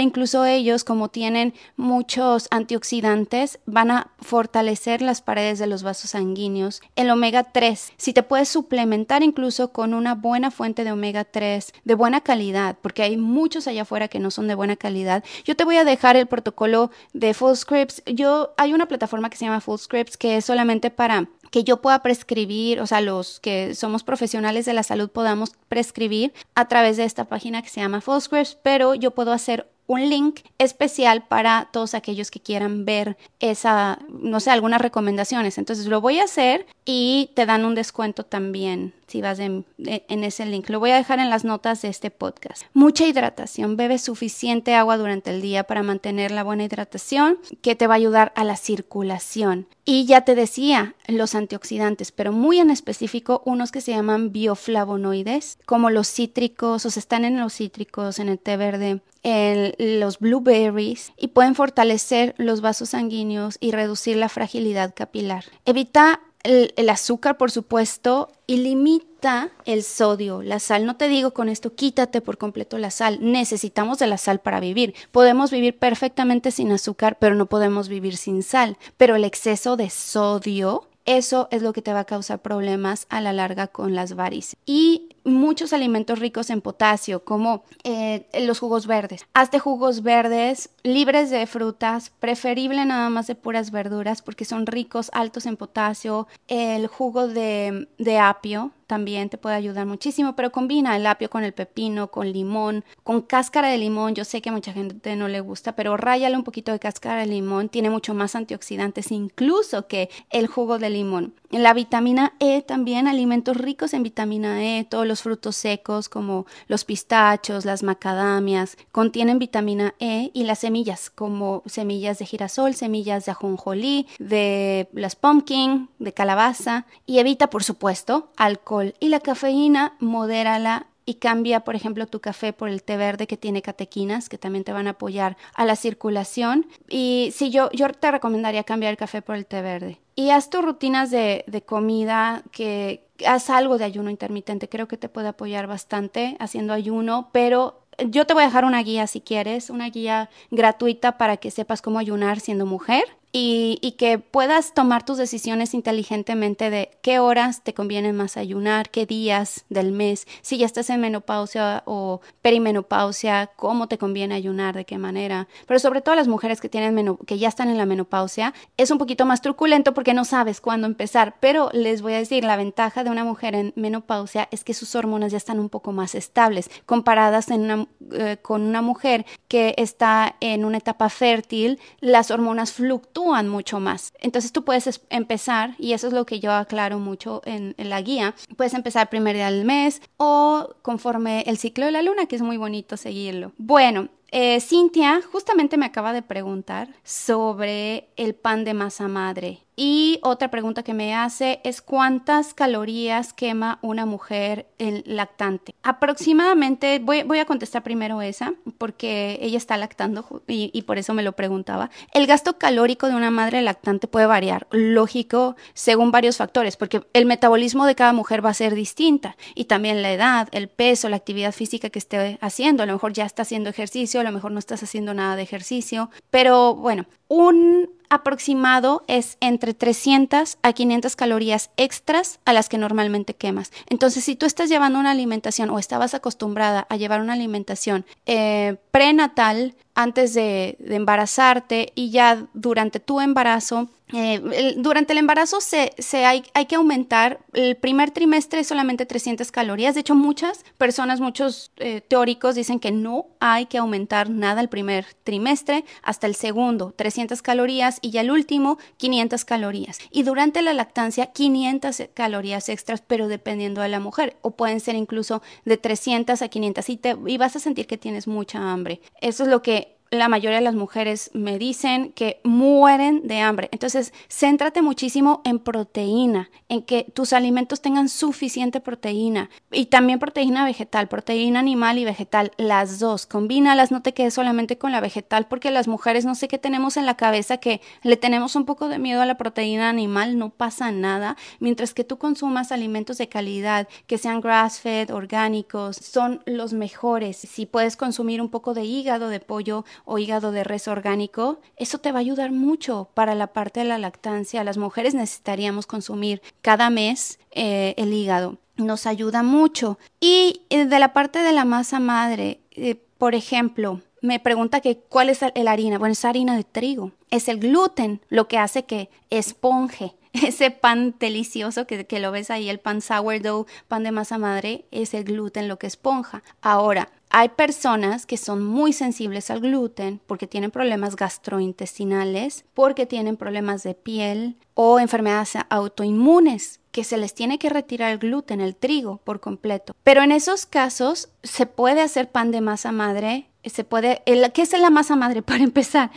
incluso 0.00 0.44
ellos, 0.44 0.84
como 0.84 1.08
tienen 1.08 1.54
muchos 1.76 2.48
antioxidantes, 2.50 3.60
van 3.66 3.90
a 3.90 4.10
fortalecer 4.20 5.02
las 5.02 5.22
paredes 5.22 5.58
de 5.58 5.66
los 5.66 5.82
vasos 5.82 5.91
sanguíneos. 5.98 6.82
El 6.96 7.10
omega 7.10 7.44
3, 7.44 7.92
si 7.96 8.12
te 8.12 8.22
puedes 8.22 8.48
suplementar 8.48 9.22
incluso 9.22 9.72
con 9.72 9.94
una 9.94 10.14
buena 10.14 10.50
fuente 10.50 10.84
de 10.84 10.92
omega 10.92 11.24
3 11.24 11.72
de 11.84 11.94
buena 11.94 12.20
calidad, 12.20 12.76
porque 12.82 13.02
hay 13.02 13.16
muchos 13.16 13.66
allá 13.66 13.82
afuera 13.82 14.08
que 14.08 14.18
no 14.18 14.30
son 14.30 14.48
de 14.48 14.54
buena 14.54 14.76
calidad. 14.76 15.24
Yo 15.44 15.56
te 15.56 15.64
voy 15.64 15.76
a 15.76 15.84
dejar 15.84 16.16
el 16.16 16.26
protocolo 16.26 16.90
de 17.12 17.34
Fullscripts. 17.34 18.02
Yo 18.06 18.52
hay 18.56 18.72
una 18.74 18.86
plataforma 18.86 19.30
que 19.30 19.36
se 19.36 19.44
llama 19.44 19.60
Fullscripts 19.60 20.16
que 20.16 20.36
es 20.36 20.44
solamente 20.44 20.90
para 20.90 21.28
que 21.52 21.64
yo 21.64 21.82
pueda 21.82 22.02
prescribir, 22.02 22.80
o 22.80 22.86
sea, 22.86 23.02
los 23.02 23.38
que 23.38 23.74
somos 23.74 24.02
profesionales 24.04 24.64
de 24.64 24.72
la 24.72 24.82
salud 24.82 25.10
podamos 25.10 25.52
prescribir 25.68 26.32
a 26.54 26.66
través 26.66 26.96
de 26.96 27.04
esta 27.04 27.26
página 27.26 27.60
que 27.60 27.68
se 27.68 27.82
llama 27.82 28.00
Fullscripts, 28.00 28.56
pero 28.62 28.94
yo 28.94 29.10
puedo 29.10 29.32
hacer 29.32 29.68
un 29.86 30.08
link 30.08 30.40
especial 30.58 31.24
para 31.26 31.68
todos 31.72 31.94
aquellos 31.94 32.30
que 32.30 32.40
quieran 32.40 32.84
ver 32.84 33.16
esa, 33.40 33.98
no 34.08 34.40
sé, 34.40 34.50
algunas 34.50 34.80
recomendaciones. 34.80 35.58
Entonces 35.58 35.86
lo 35.86 36.00
voy 36.00 36.18
a 36.18 36.24
hacer 36.24 36.66
y 36.84 37.30
te 37.34 37.46
dan 37.46 37.64
un 37.64 37.74
descuento 37.74 38.24
también 38.24 38.94
si 39.12 39.20
vas 39.20 39.38
en, 39.40 39.66
ese 40.08 40.46
link. 40.46 40.70
Lo 40.70 40.80
voy 40.80 40.90
a 40.90 40.96
dejar 40.96 41.18
en 41.18 41.28
las 41.28 41.44
notas 41.44 41.82
de 41.82 41.88
este 41.88 42.10
podcast. 42.10 42.62
Mucha 42.72 43.06
hidratación. 43.06 43.76
Bebe 43.76 43.98
suficiente 43.98 44.74
agua 44.74 44.96
durante 44.96 45.30
el 45.30 45.42
día 45.42 45.64
para 45.64 45.82
mantener 45.82 46.30
la 46.30 46.42
buena 46.42 46.64
hidratación 46.64 47.36
que 47.60 47.76
te 47.76 47.86
va 47.86 47.94
a 47.94 47.96
ayudar 47.98 48.32
a 48.36 48.44
la 48.44 48.56
circulación. 48.56 49.66
Y 49.84 50.06
ya 50.06 50.22
te 50.22 50.34
decía, 50.34 50.94
los 51.08 51.34
antioxidantes, 51.34 52.10
pero 52.10 52.32
muy 52.32 52.58
en 52.58 52.70
específico 52.70 53.42
unos 53.44 53.70
que 53.70 53.82
se 53.82 53.92
llaman 53.92 54.32
bioflavonoides, 54.32 55.58
como 55.66 55.90
los 55.90 56.08
cítricos, 56.08 56.86
o 56.86 56.90
sea, 56.90 57.00
están 57.00 57.26
en 57.26 57.38
los 57.38 57.52
cítricos, 57.52 58.18
en 58.18 58.30
el 58.30 58.38
té 58.38 58.56
verde, 58.56 59.02
en 59.22 60.00
los 60.00 60.18
blueberries 60.18 61.12
y 61.16 61.28
pueden 61.28 61.54
fortalecer 61.54 62.34
los 62.38 62.60
vasos 62.60 62.90
sanguíneos 62.90 63.56
y 63.60 63.72
reducir 63.72 64.16
la 64.16 64.28
fragilidad 64.28 64.94
capilar. 64.94 65.44
Evita 65.64 66.20
el, 66.42 66.90
azúcar, 66.90 67.36
por 67.36 67.50
supuesto, 67.50 68.30
y 68.46 68.58
limita 68.58 69.50
el 69.64 69.82
sodio, 69.82 70.42
la 70.42 70.58
sal. 70.58 70.86
No 70.86 70.96
te 70.96 71.08
digo 71.08 71.32
con 71.32 71.48
esto, 71.48 71.74
quítate 71.74 72.20
por 72.20 72.38
completo 72.38 72.78
la 72.78 72.90
sal. 72.90 73.18
Necesitamos 73.20 73.98
de 73.98 74.06
la 74.06 74.18
sal 74.18 74.40
para 74.40 74.60
vivir. 74.60 74.94
Podemos 75.10 75.50
vivir 75.50 75.78
perfectamente 75.78 76.50
sin 76.50 76.72
azúcar, 76.72 77.16
pero 77.18 77.34
no 77.34 77.46
podemos 77.46 77.88
vivir 77.88 78.16
sin 78.16 78.42
sal. 78.42 78.76
Pero 78.96 79.16
el 79.16 79.24
exceso 79.24 79.76
de 79.76 79.90
sodio 79.90 80.88
eso 81.04 81.48
es 81.50 81.62
lo 81.62 81.72
que 81.72 81.82
te 81.82 81.92
va 81.92 82.00
a 82.00 82.04
causar 82.04 82.40
problemas 82.40 83.06
a 83.08 83.20
la 83.20 83.32
larga 83.32 83.66
con 83.66 83.94
las 83.94 84.14
varices. 84.14 84.56
Y 84.66 85.08
muchos 85.24 85.72
alimentos 85.72 86.18
ricos 86.18 86.50
en 86.50 86.60
potasio, 86.60 87.24
como 87.24 87.64
eh, 87.84 88.26
los 88.40 88.58
jugos 88.58 88.86
verdes. 88.86 89.26
Hazte 89.34 89.58
jugos 89.58 90.02
verdes 90.02 90.70
libres 90.82 91.30
de 91.30 91.46
frutas, 91.46 92.10
preferible 92.20 92.84
nada 92.84 93.08
más 93.10 93.26
de 93.26 93.34
puras 93.34 93.70
verduras 93.70 94.22
porque 94.22 94.44
son 94.44 94.66
ricos, 94.66 95.10
altos 95.12 95.46
en 95.46 95.56
potasio. 95.56 96.26
El 96.48 96.86
jugo 96.86 97.28
de, 97.28 97.88
de 97.98 98.18
apio 98.18 98.72
también 98.92 99.30
te 99.30 99.38
puede 99.38 99.56
ayudar 99.56 99.86
muchísimo, 99.86 100.36
pero 100.36 100.52
combina 100.52 100.94
el 100.94 101.06
apio 101.06 101.30
con 101.30 101.44
el 101.44 101.54
pepino, 101.54 102.10
con 102.10 102.30
limón, 102.30 102.84
con 103.02 103.22
cáscara 103.22 103.68
de 103.68 103.78
limón. 103.78 104.14
Yo 104.14 104.26
sé 104.26 104.42
que 104.42 104.50
a 104.50 104.52
mucha 104.52 104.74
gente 104.74 105.16
no 105.16 105.28
le 105.28 105.40
gusta, 105.40 105.74
pero 105.74 105.96
ráyale 105.96 106.36
un 106.36 106.44
poquito 106.44 106.72
de 106.72 106.78
cáscara 106.78 107.22
de 107.22 107.26
limón, 107.26 107.70
tiene 107.70 107.88
mucho 107.88 108.12
más 108.12 108.36
antioxidantes 108.36 109.10
incluso 109.10 109.86
que 109.86 110.10
el 110.28 110.46
jugo 110.46 110.78
de 110.78 110.90
limón. 110.90 111.32
La 111.52 111.74
vitamina 111.74 112.32
E 112.38 112.62
también, 112.62 113.06
alimentos 113.06 113.58
ricos 113.58 113.92
en 113.92 114.02
vitamina 114.02 114.64
E, 114.64 114.84
todos 114.84 115.06
los 115.06 115.20
frutos 115.20 115.54
secos 115.54 116.08
como 116.08 116.46
los 116.66 116.86
pistachos, 116.86 117.66
las 117.66 117.82
macadamias, 117.82 118.78
contienen 118.90 119.38
vitamina 119.38 119.94
E 120.00 120.30
y 120.32 120.44
las 120.44 120.60
semillas 120.60 121.10
como 121.10 121.62
semillas 121.66 122.18
de 122.18 122.24
girasol, 122.24 122.74
semillas 122.74 123.26
de 123.26 123.32
ajonjolí, 123.32 124.06
de 124.18 124.88
las 124.94 125.14
pumpkin, 125.14 125.90
de 125.98 126.14
calabaza 126.14 126.86
y 127.04 127.18
evita 127.18 127.50
por 127.50 127.62
supuesto 127.62 128.32
alcohol 128.38 128.94
y 128.98 129.10
la 129.10 129.20
cafeína, 129.20 129.94
modérala 130.00 130.86
y 131.04 131.14
cambia, 131.14 131.60
por 131.60 131.74
ejemplo, 131.74 132.06
tu 132.06 132.20
café 132.20 132.52
por 132.52 132.68
el 132.68 132.82
té 132.82 132.96
verde 132.96 133.26
que 133.26 133.36
tiene 133.36 133.62
catequinas, 133.62 134.28
que 134.28 134.38
también 134.38 134.64
te 134.64 134.72
van 134.72 134.86
a 134.86 134.90
apoyar 134.90 135.36
a 135.54 135.64
la 135.64 135.76
circulación. 135.76 136.66
Y 136.88 137.32
sí, 137.34 137.50
yo, 137.50 137.70
yo 137.72 137.88
te 137.88 138.10
recomendaría 138.10 138.64
cambiar 138.64 138.90
el 138.90 138.96
café 138.96 139.22
por 139.22 139.36
el 139.36 139.46
té 139.46 139.62
verde. 139.62 139.98
Y 140.14 140.30
haz 140.30 140.50
tus 140.50 140.64
rutinas 140.64 141.10
de, 141.10 141.44
de 141.46 141.62
comida, 141.62 142.42
que 142.52 143.04
haz 143.26 143.50
algo 143.50 143.78
de 143.78 143.84
ayuno 143.84 144.10
intermitente. 144.10 144.68
Creo 144.68 144.88
que 144.88 144.96
te 144.96 145.08
puede 145.08 145.28
apoyar 145.28 145.66
bastante 145.66 146.36
haciendo 146.38 146.72
ayuno, 146.72 147.30
pero 147.32 147.82
yo 148.08 148.26
te 148.26 148.34
voy 148.34 148.44
a 148.44 148.46
dejar 148.46 148.64
una 148.64 148.82
guía 148.82 149.06
si 149.06 149.20
quieres, 149.20 149.70
una 149.70 149.88
guía 149.90 150.30
gratuita 150.50 151.18
para 151.18 151.36
que 151.36 151.50
sepas 151.50 151.82
cómo 151.82 151.98
ayunar 151.98 152.40
siendo 152.40 152.66
mujer 152.66 153.04
y, 153.34 153.94
que 153.98 154.18
puedas 154.18 154.74
tomar 154.74 155.04
tus 155.04 155.16
decisiones 155.16 155.72
inteligentemente 155.72 156.68
de 156.68 156.90
qué 157.00 157.18
horas 157.18 157.62
te 157.62 157.72
conviene 157.72 158.12
más 158.12 158.36
ayunar, 158.36 158.90
qué 158.90 159.06
días 159.06 159.64
del 159.70 159.92
mes, 159.92 160.26
si 160.42 160.58
ya 160.58 160.66
estás 160.66 160.90
en 160.90 161.00
menopausia 161.00 161.82
o 161.86 162.20
perimenopausia, 162.42 163.50
cómo 163.56 163.86
te 163.88 163.96
conviene 163.96 164.34
ayunar, 164.34 164.74
de 164.74 164.84
qué 164.84 164.98
manera. 164.98 165.48
Pero 165.66 165.80
sobre 165.80 166.02
todo 166.02 166.14
las 166.14 166.28
mujeres 166.28 166.60
que, 166.60 166.68
tienen 166.68 167.16
que 167.26 167.38
ya 167.38 167.48
están 167.48 167.70
en 167.70 167.78
la 167.78 167.86
menopausia, 167.86 168.52
es 168.76 168.90
un 168.90 168.98
poquito 168.98 169.24
más 169.24 169.40
truculento 169.40 169.94
porque 169.94 170.12
no 170.12 170.26
sabes 170.26 170.60
cuándo 170.60 170.86
empezar. 170.86 171.36
Pero 171.40 171.70
les 171.72 172.02
voy 172.02 172.12
a 172.12 172.18
decir, 172.18 172.44
la 172.44 172.56
ventaja 172.56 173.02
de 173.02 173.10
una 173.10 173.24
mujer 173.24 173.54
en 173.54 173.72
menopausia 173.76 174.48
es 174.50 174.62
que 174.62 174.74
sus 174.74 174.94
hormonas 174.94 175.32
ya 175.32 175.38
están 175.38 175.58
un 175.58 175.70
poco 175.70 175.92
más 175.92 176.14
estables 176.14 176.70
comparadas 176.84 177.46
eh, 177.50 178.36
con 178.42 178.62
una 178.62 178.82
mujer 178.82 179.24
que 179.48 179.74
está 179.78 180.36
en 180.40 180.64
una 180.66 180.78
etapa 180.78 181.08
fértil, 181.08 181.78
las 182.00 182.30
hormonas 182.30 182.72
fluctúan 182.72 183.21
mucho 183.48 183.80
más. 183.80 184.12
Entonces 184.20 184.52
tú 184.52 184.64
puedes 184.64 185.00
empezar, 185.10 185.74
y 185.78 185.92
eso 185.92 186.08
es 186.08 186.12
lo 186.12 186.26
que 186.26 186.40
yo 186.40 186.52
aclaro 186.52 186.98
mucho 186.98 187.42
en, 187.44 187.74
la 187.76 188.00
guía, 188.00 188.34
puedes 188.56 188.74
empezar 188.74 189.10
primer 189.10 189.36
día 189.36 189.50
del 189.50 189.64
mes 189.64 190.00
o 190.16 190.74
conforme 190.82 191.42
el 191.46 191.58
ciclo 191.58 191.86
de 191.86 191.92
la 191.92 192.02
luna, 192.02 192.26
que 192.26 192.36
es 192.36 192.42
muy 192.42 192.56
bonito 192.56 192.96
seguirlo. 192.96 193.52
Bueno, 193.58 194.08
eh, 194.32 194.60
Cintia 194.60 195.20
justamente 195.30 195.76
me 195.76 195.86
acaba 195.86 196.12
de 196.12 196.22
preguntar 196.22 196.88
sobre 197.04 198.08
el 198.16 198.34
pan 198.34 198.64
de 198.64 198.74
masa 198.74 199.06
madre. 199.06 199.60
Y 199.74 200.20
otra 200.22 200.50
pregunta 200.50 200.82
que 200.82 200.92
me 200.92 201.14
hace 201.14 201.60
es 201.64 201.80
cuántas 201.80 202.52
calorías 202.52 203.32
quema 203.32 203.78
una 203.80 204.04
mujer 204.04 204.66
en 204.78 205.02
lactante. 205.06 205.74
Aproximadamente, 205.82 206.98
voy, 206.98 207.22
voy 207.22 207.38
a 207.38 207.46
contestar 207.46 207.82
primero 207.82 208.20
esa, 208.20 208.52
porque 208.76 209.38
ella 209.40 209.56
está 209.56 209.78
lactando 209.78 210.42
y, 210.46 210.70
y, 210.74 210.82
por 210.82 210.98
eso 210.98 211.14
me 211.14 211.22
lo 211.22 211.32
preguntaba. 211.32 211.90
El 212.12 212.26
gasto 212.26 212.58
calórico 212.58 213.08
de 213.08 213.14
una 213.14 213.30
madre 213.30 213.62
lactante 213.62 214.08
puede 214.08 214.26
variar, 214.26 214.66
lógico, 214.70 215.56
según 215.72 216.10
varios 216.10 216.36
factores, 216.36 216.76
porque 216.76 217.02
el 217.14 217.24
metabolismo 217.24 217.86
de 217.86 217.94
cada 217.94 218.12
mujer 218.12 218.44
va 218.44 218.50
a 218.50 218.54
ser 218.54 218.74
distinta 218.74 219.36
y 219.54 219.64
también 219.64 220.02
la 220.02 220.12
edad, 220.12 220.48
el 220.52 220.68
peso, 220.68 221.08
la 221.08 221.16
actividad 221.16 221.52
física 221.52 221.88
que 221.88 221.98
esté 221.98 222.38
haciendo. 222.42 222.82
A 222.82 222.86
lo 222.86 222.92
mejor 222.92 223.14
ya 223.14 223.24
está 223.24 223.42
haciendo 223.42 223.70
ejercicio, 223.70 224.21
a 224.22 224.24
lo 224.24 224.32
mejor 224.32 224.52
no 224.52 224.58
estás 224.58 224.82
haciendo 224.82 225.12
nada 225.14 225.36
de 225.36 225.42
ejercicio, 225.42 226.10
pero 226.30 226.74
bueno, 226.74 227.06
un 227.28 227.90
aproximado 228.12 229.04
es 229.08 229.38
entre 229.40 229.72
300 229.72 230.58
a 230.62 230.72
500 230.74 231.16
calorías 231.16 231.70
extras 231.78 232.40
a 232.44 232.52
las 232.52 232.68
que 232.68 232.76
normalmente 232.76 233.34
quemas. 233.34 233.72
Entonces, 233.88 234.22
si 234.24 234.36
tú 234.36 234.44
estás 234.44 234.68
llevando 234.68 234.98
una 234.98 235.12
alimentación 235.12 235.70
o 235.70 235.78
estabas 235.78 236.12
acostumbrada 236.12 236.86
a 236.90 236.96
llevar 236.96 237.22
una 237.22 237.32
alimentación 237.32 238.04
eh, 238.26 238.76
prenatal, 238.90 239.74
antes 239.94 240.34
de, 240.34 240.76
embarazarte 240.80 241.92
y 241.94 242.10
ya 242.10 242.46
durante 242.54 243.00
tu 243.00 243.20
embarazo. 243.20 243.88
Eh, 244.14 244.74
durante 244.76 245.14
el 245.14 245.18
embarazo 245.18 245.62
se, 245.62 245.92
se 245.96 246.26
hay, 246.26 246.44
hay, 246.52 246.66
que 246.66 246.74
aumentar, 246.74 247.40
el 247.54 247.76
primer 247.76 248.10
trimestre 248.10 248.62
solamente 248.62 249.06
300 249.06 249.50
calorías. 249.50 249.94
De 249.94 250.00
hecho, 250.00 250.14
muchas 250.14 250.64
personas, 250.76 251.20
muchos 251.20 251.72
eh, 251.76 252.02
teóricos 252.02 252.54
dicen 252.54 252.78
que 252.78 252.90
no 252.90 253.26
hay 253.40 253.66
que 253.66 253.78
aumentar 253.78 254.28
nada 254.28 254.60
el 254.60 254.68
primer 254.68 255.06
trimestre 255.24 255.84
hasta 256.02 256.26
el 256.26 256.34
segundo, 256.34 256.92
300 256.94 257.40
calorías 257.40 257.98
y 258.02 258.10
ya 258.10 258.20
el 258.20 258.30
último, 258.30 258.78
500 258.98 259.44
calorías. 259.44 259.98
Y 260.10 260.24
durante 260.24 260.60
la 260.60 260.74
lactancia, 260.74 261.26
500 261.26 262.02
calorías 262.12 262.68
extras, 262.68 263.02
pero 263.06 263.28
dependiendo 263.28 263.80
de 263.80 263.88
la 263.88 264.00
mujer. 264.00 264.36
O 264.42 264.50
pueden 264.50 264.80
ser 264.80 264.96
incluso 264.96 265.42
de 265.64 265.76
300 265.76 266.42
a 266.42 266.48
500 266.48 266.88
y, 266.88 266.96
te, 266.96 267.16
y 267.26 267.38
vas 267.38 267.56
a 267.56 267.60
sentir 267.60 267.86
que 267.86 267.96
tienes 267.96 268.26
mucha 268.26 268.72
hambre. 268.72 269.00
Eso 269.20 269.44
es 269.44 269.48
lo 269.48 269.62
que 269.62 269.96
la 270.12 270.28
mayoría 270.28 270.58
de 270.58 270.64
las 270.64 270.74
mujeres 270.74 271.30
me 271.32 271.58
dicen 271.58 272.12
que 272.12 272.38
mueren 272.44 273.26
de 273.26 273.40
hambre. 273.40 273.70
Entonces, 273.72 274.12
céntrate 274.28 274.82
muchísimo 274.82 275.40
en 275.46 275.58
proteína, 275.58 276.50
en 276.68 276.82
que 276.82 277.04
tus 277.14 277.32
alimentos 277.32 277.80
tengan 277.80 278.10
suficiente 278.10 278.80
proteína 278.80 279.48
y 279.70 279.86
también 279.86 280.18
proteína 280.18 280.66
vegetal, 280.66 281.08
proteína 281.08 281.60
animal 281.60 281.96
y 281.96 282.04
vegetal, 282.04 282.52
las 282.58 282.98
dos. 282.98 283.24
Combínalas, 283.24 283.90
no 283.90 284.02
te 284.02 284.12
quedes 284.12 284.34
solamente 284.34 284.76
con 284.76 284.92
la 284.92 285.00
vegetal 285.00 285.46
porque 285.48 285.70
las 285.70 285.88
mujeres 285.88 286.26
no 286.26 286.34
sé 286.34 286.46
qué 286.46 286.58
tenemos 286.58 286.98
en 286.98 287.06
la 287.06 287.16
cabeza 287.16 287.56
que 287.56 287.80
le 288.02 288.18
tenemos 288.18 288.54
un 288.54 288.66
poco 288.66 288.88
de 288.88 288.98
miedo 288.98 289.22
a 289.22 289.26
la 289.26 289.38
proteína 289.38 289.88
animal, 289.88 290.36
no 290.36 290.50
pasa 290.50 290.92
nada, 290.92 291.38
mientras 291.58 291.94
que 291.94 292.04
tú 292.04 292.18
consumas 292.18 292.70
alimentos 292.70 293.16
de 293.16 293.30
calidad, 293.30 293.88
que 294.06 294.18
sean 294.18 294.42
grass-fed, 294.42 295.10
orgánicos, 295.10 295.96
son 295.96 296.42
los 296.44 296.74
mejores. 296.74 297.38
Si 297.38 297.64
puedes 297.64 297.96
consumir 297.96 298.42
un 298.42 298.50
poco 298.50 298.74
de 298.74 298.84
hígado 298.84 299.28
de 299.28 299.40
pollo 299.40 299.86
o 300.04 300.18
hígado 300.18 300.52
de 300.52 300.64
res 300.64 300.88
orgánico, 300.88 301.60
eso 301.76 301.98
te 301.98 302.12
va 302.12 302.18
a 302.18 302.20
ayudar 302.20 302.52
mucho 302.52 303.08
para 303.14 303.34
la 303.34 303.48
parte 303.48 303.80
de 303.80 303.86
la 303.86 303.98
lactancia. 303.98 304.64
Las 304.64 304.78
mujeres 304.78 305.14
necesitaríamos 305.14 305.86
consumir 305.86 306.42
cada 306.60 306.90
mes 306.90 307.38
eh, 307.50 307.94
el 307.96 308.12
hígado. 308.12 308.58
Nos 308.76 309.06
ayuda 309.06 309.42
mucho. 309.42 309.98
Y 310.20 310.62
eh, 310.70 310.86
de 310.86 310.98
la 310.98 311.12
parte 311.12 311.40
de 311.40 311.52
la 311.52 311.64
masa 311.64 312.00
madre, 312.00 312.60
eh, 312.72 312.96
por 313.18 313.34
ejemplo, 313.34 314.00
me 314.20 314.40
pregunta 314.40 314.80
que 314.80 314.98
cuál 314.98 315.28
es 315.28 315.40
la 315.42 315.70
harina. 315.70 315.98
Bueno, 315.98 316.12
es 316.12 316.24
harina 316.24 316.56
de 316.56 316.64
trigo. 316.64 317.12
Es 317.30 317.48
el 317.48 317.58
gluten 317.58 318.20
lo 318.28 318.48
que 318.48 318.58
hace 318.58 318.84
que 318.84 319.10
esponje 319.30 320.14
ese 320.32 320.70
pan 320.70 321.14
delicioso 321.18 321.86
que, 321.86 322.06
que, 322.06 322.20
lo 322.20 322.32
ves 322.32 322.50
ahí, 322.50 322.68
el 322.68 322.80
pan 322.80 323.02
sourdough, 323.02 323.66
pan 323.88 324.02
de 324.02 324.12
masa 324.12 324.38
madre, 324.38 324.86
es 324.90 325.14
el 325.14 325.24
gluten 325.24 325.68
lo 325.68 325.78
que 325.78 325.86
esponja. 325.86 326.42
Ahora, 326.60 327.10
hay 327.32 327.48
personas 327.48 328.26
que 328.26 328.36
son 328.36 328.62
muy 328.62 328.92
sensibles 328.92 329.50
al 329.50 329.60
gluten 329.60 330.20
porque 330.26 330.46
tienen 330.46 330.70
problemas 330.70 331.16
gastrointestinales, 331.16 332.66
porque 332.74 333.06
tienen 333.06 333.38
problemas 333.38 333.82
de 333.82 333.94
piel 333.94 334.56
o 334.74 335.00
enfermedades 335.00 335.54
autoinmunes 335.70 336.80
que 336.90 337.04
se 337.04 337.16
les 337.16 337.34
tiene 337.34 337.58
que 337.58 337.70
retirar 337.70 338.12
el 338.12 338.18
gluten, 338.18 338.60
el 338.60 338.76
trigo 338.76 339.16
por 339.24 339.40
completo. 339.40 339.94
Pero 340.04 340.22
en 340.22 340.30
esos 340.30 340.66
casos 340.66 341.30
se 341.42 341.64
puede 341.64 342.02
hacer 342.02 342.30
pan 342.30 342.50
de 342.50 342.60
masa 342.60 342.92
madre 342.92 343.48
se 343.64 343.84
puede, 343.84 344.22
¿qué 344.24 344.62
es 344.62 344.72
la 344.78 344.90
masa 344.90 345.14
madre? 345.14 345.42
Para 345.42 345.62
empezar, 345.62 346.10